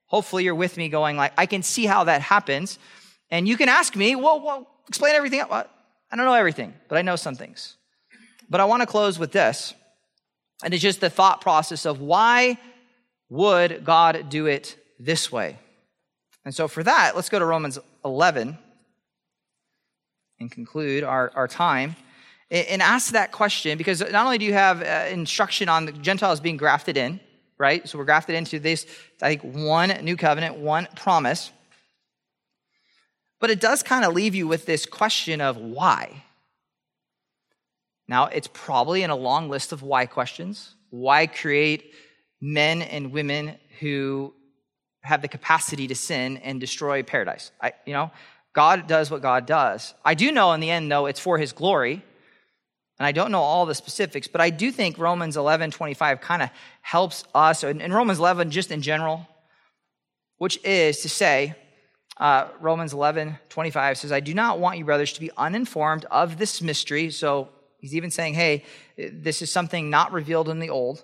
[0.08, 2.80] hopefully you're with me going like, I can see how that happens.
[3.30, 5.42] And you can ask me, well, well explain everything.
[5.42, 5.66] I
[6.16, 7.76] don't know everything, but I know some things.
[8.50, 9.74] But I want to close with this.
[10.64, 12.58] And it's just the thought process of why
[13.30, 15.58] would God do it this way?
[16.46, 18.58] And so for that, let's go to Romans 11
[20.40, 21.96] and conclude our, our time
[22.50, 26.40] and ask that question because not only do you have uh, instruction on the Gentiles
[26.40, 27.20] being grafted in,
[27.58, 27.88] right?
[27.88, 28.86] So we're grafted into this,
[29.22, 31.52] I think, one new covenant, one promise.
[33.40, 36.24] But it does kind of leave you with this question of why.
[38.08, 40.76] Now, it's probably in a long list of why questions.
[40.90, 41.94] Why create
[42.40, 44.34] men and women who
[45.02, 47.52] have the capacity to sin and destroy paradise?
[47.62, 48.12] I, you know,
[48.54, 49.94] God does what God does.
[50.06, 52.04] I do know in the end, though, it's for his glory.
[53.00, 56.42] And I don't know all the specifics, but I do think Romans 11 25 kind
[56.42, 56.50] of
[56.82, 59.28] helps us, in Romans 11, just in general,
[60.38, 61.56] which is to say,
[62.18, 66.40] uh, Romans 11 25 says, I do not want you, brothers, to be uninformed of
[66.40, 67.12] this mystery.
[67.12, 68.64] So he's even saying, hey,
[68.98, 71.04] this is something not revealed in the old,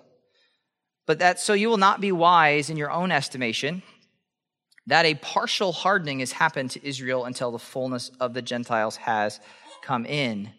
[1.06, 3.84] but that so you will not be wise in your own estimation,
[4.88, 9.38] that a partial hardening has happened to Israel until the fullness of the Gentiles has
[9.82, 10.50] come in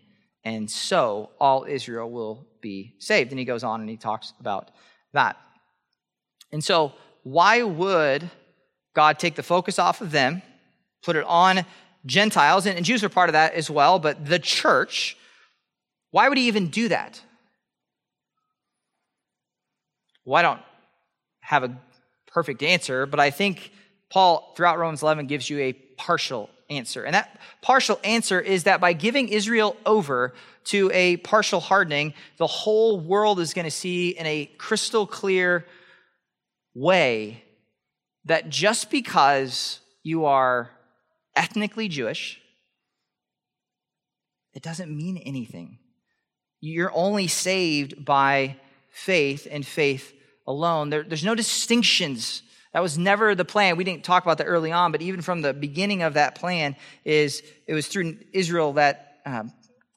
[0.45, 3.31] and so all Israel will be saved.
[3.31, 4.69] And he goes on and he talks about
[5.13, 5.37] that.
[6.51, 6.93] And so,
[7.23, 8.29] why would
[8.93, 10.43] God take the focus off of them,
[11.03, 11.65] put it on
[12.05, 15.17] Gentiles, and, Jews are part of that as well, but the church,
[16.11, 17.19] why would he even do that?
[20.23, 20.61] Well, I don't
[21.41, 21.75] have a
[22.27, 23.71] perfect answer, but I think
[24.11, 27.03] Paul, throughout Romans 11, gives you a partial answer.
[27.03, 30.33] And that partial answer is that by giving Israel over
[30.65, 35.65] to a partial hardening, the whole world is going to see in a crystal clear
[36.73, 37.43] way
[38.25, 40.71] that just because you are
[41.35, 42.41] ethnically Jewish,
[44.53, 45.79] it doesn't mean anything.
[46.61, 48.55] You're only saved by
[48.89, 50.13] faith and faith
[50.47, 50.89] alone.
[50.89, 52.41] There, there's no distinctions.
[52.75, 53.77] That was never the plan.
[53.77, 56.75] We didn't talk about that early on, but even from the beginning of that plan,
[57.05, 59.53] is it was through Israel that um,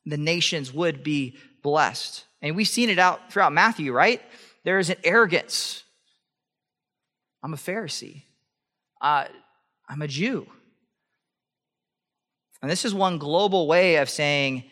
[0.07, 2.25] the nations would be blessed.
[2.41, 4.23] And we've seen it out throughout Matthew, right?
[4.63, 5.83] There is an arrogance.
[7.43, 8.23] I'm a Pharisee.
[9.01, 9.25] Uh,
[9.89, 10.47] I'm a Jew.
[12.63, 14.63] And this is one global way of saying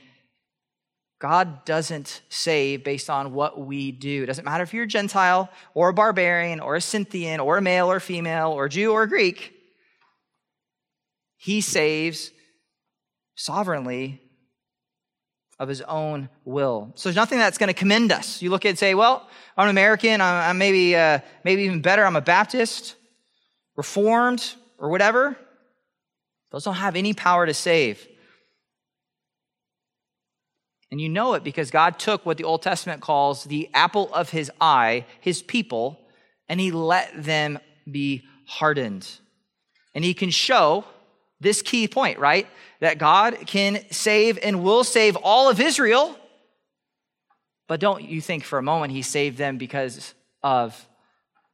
[1.19, 4.23] God doesn't save based on what we do.
[4.23, 7.63] It doesn't matter if you're a Gentile or a barbarian or a Scythian or a
[7.63, 9.55] male or female or Jew or Greek.
[11.39, 12.33] He saves
[13.35, 14.21] sovereignly
[15.59, 16.93] of his own will.
[16.97, 18.43] So there's nothing that's going to commend us.
[18.43, 20.21] You look at and say, well, I'm an American.
[20.21, 22.05] I'm, I'm maybe, uh, maybe even better.
[22.05, 22.95] I'm a Baptist,
[23.75, 25.35] Reformed, or whatever.
[26.51, 28.07] Those don't have any power to save.
[30.91, 34.31] And you know it because God took what the Old Testament calls the apple of
[34.31, 36.01] his eye, his people,
[36.49, 37.59] and he let them
[37.91, 39.09] be hardened.
[39.95, 40.85] And he can show
[41.41, 42.47] this key point, right?
[42.81, 46.17] That God can save and will save all of Israel.
[47.67, 50.89] But don't you think for a moment he saved them because of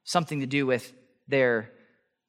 [0.05, 0.93] something to do with
[1.27, 1.71] their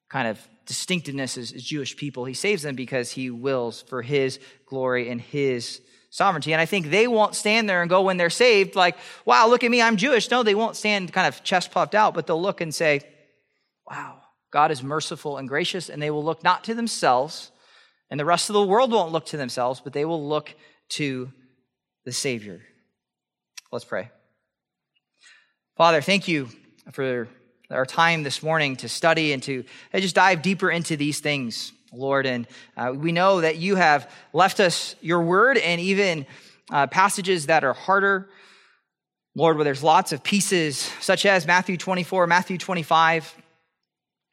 [0.09, 2.25] kind of distinctiveness as, Jewish people.
[2.25, 5.81] He saves them because he wills for his glory and his
[6.13, 6.53] sovereignty.
[6.53, 8.95] And I think they won't stand there and go when they're saved, like,
[9.25, 10.29] wow, look at me, I'm Jewish.
[10.29, 13.01] No, they won't stand kind of chest puffed out, but they'll look and say,
[13.89, 15.89] wow, God is merciful and gracious.
[15.89, 17.51] And they will look not to themselves,
[18.11, 20.53] and the rest of the world won't look to themselves, but they will look
[20.89, 21.31] to
[22.05, 22.61] the Savior.
[23.71, 24.11] Let's pray.
[25.75, 26.49] Father, thank you
[26.91, 27.27] for
[27.71, 29.63] our time this morning to study and to
[29.95, 31.71] just dive deeper into these things.
[31.93, 32.25] Lord.
[32.25, 36.25] And uh, we know that you have left us your word and even
[36.71, 38.29] uh, passages that are harder,
[39.35, 43.35] Lord, where there's lots of pieces, such as Matthew 24, Matthew 25.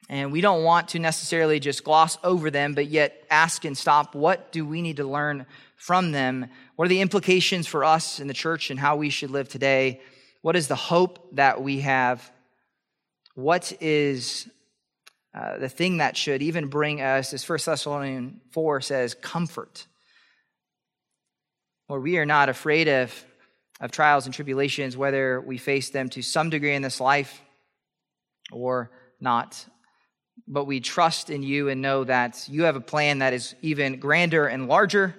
[0.09, 4.13] And we don't want to necessarily just gloss over them, but yet ask and stop
[4.13, 5.45] what do we need to learn
[5.77, 6.47] from them?
[6.75, 10.01] What are the implications for us in the church and how we should live today?
[10.41, 12.29] What is the hope that we have?
[13.35, 14.49] What is
[15.33, 19.87] uh, the thing that should even bring us, as 1 Thessalonians 4 says, comfort.
[21.87, 23.13] Lord, we are not afraid of,
[23.79, 27.41] of trials and tribulations, whether we face them to some degree in this life
[28.51, 29.65] or not.
[30.47, 33.99] But we trust in you and know that you have a plan that is even
[33.99, 35.15] grander and larger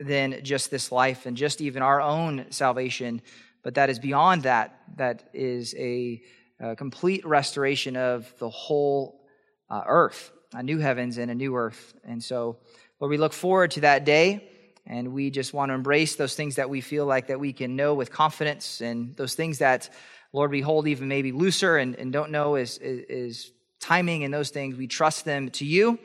[0.00, 3.22] than just this life and just even our own salvation,
[3.62, 6.22] but that is beyond that, that is a
[6.62, 9.20] a complete restoration of the whole
[9.68, 11.92] uh, earth, a new heavens and a new earth.
[12.04, 12.58] And so,
[13.00, 14.48] Lord, we look forward to that day,
[14.86, 17.74] and we just want to embrace those things that we feel like that we can
[17.74, 19.90] know with confidence, and those things that,
[20.32, 24.32] Lord, we hold even maybe looser and, and don't know is, is, is timing and
[24.32, 24.76] those things.
[24.76, 25.98] We trust them to you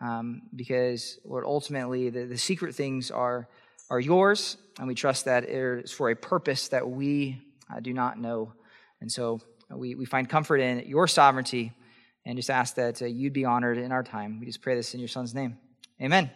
[0.00, 3.48] um, because, Lord, ultimately the, the secret things are,
[3.90, 7.42] are yours, and we trust that it is for a purpose that we
[7.74, 8.52] uh, do not know.
[9.00, 9.40] And so,
[9.70, 11.72] we, we find comfort in your sovereignty
[12.24, 14.40] and just ask that uh, you'd be honored in our time.
[14.40, 15.58] We just pray this in your son's name.
[16.00, 16.30] Amen.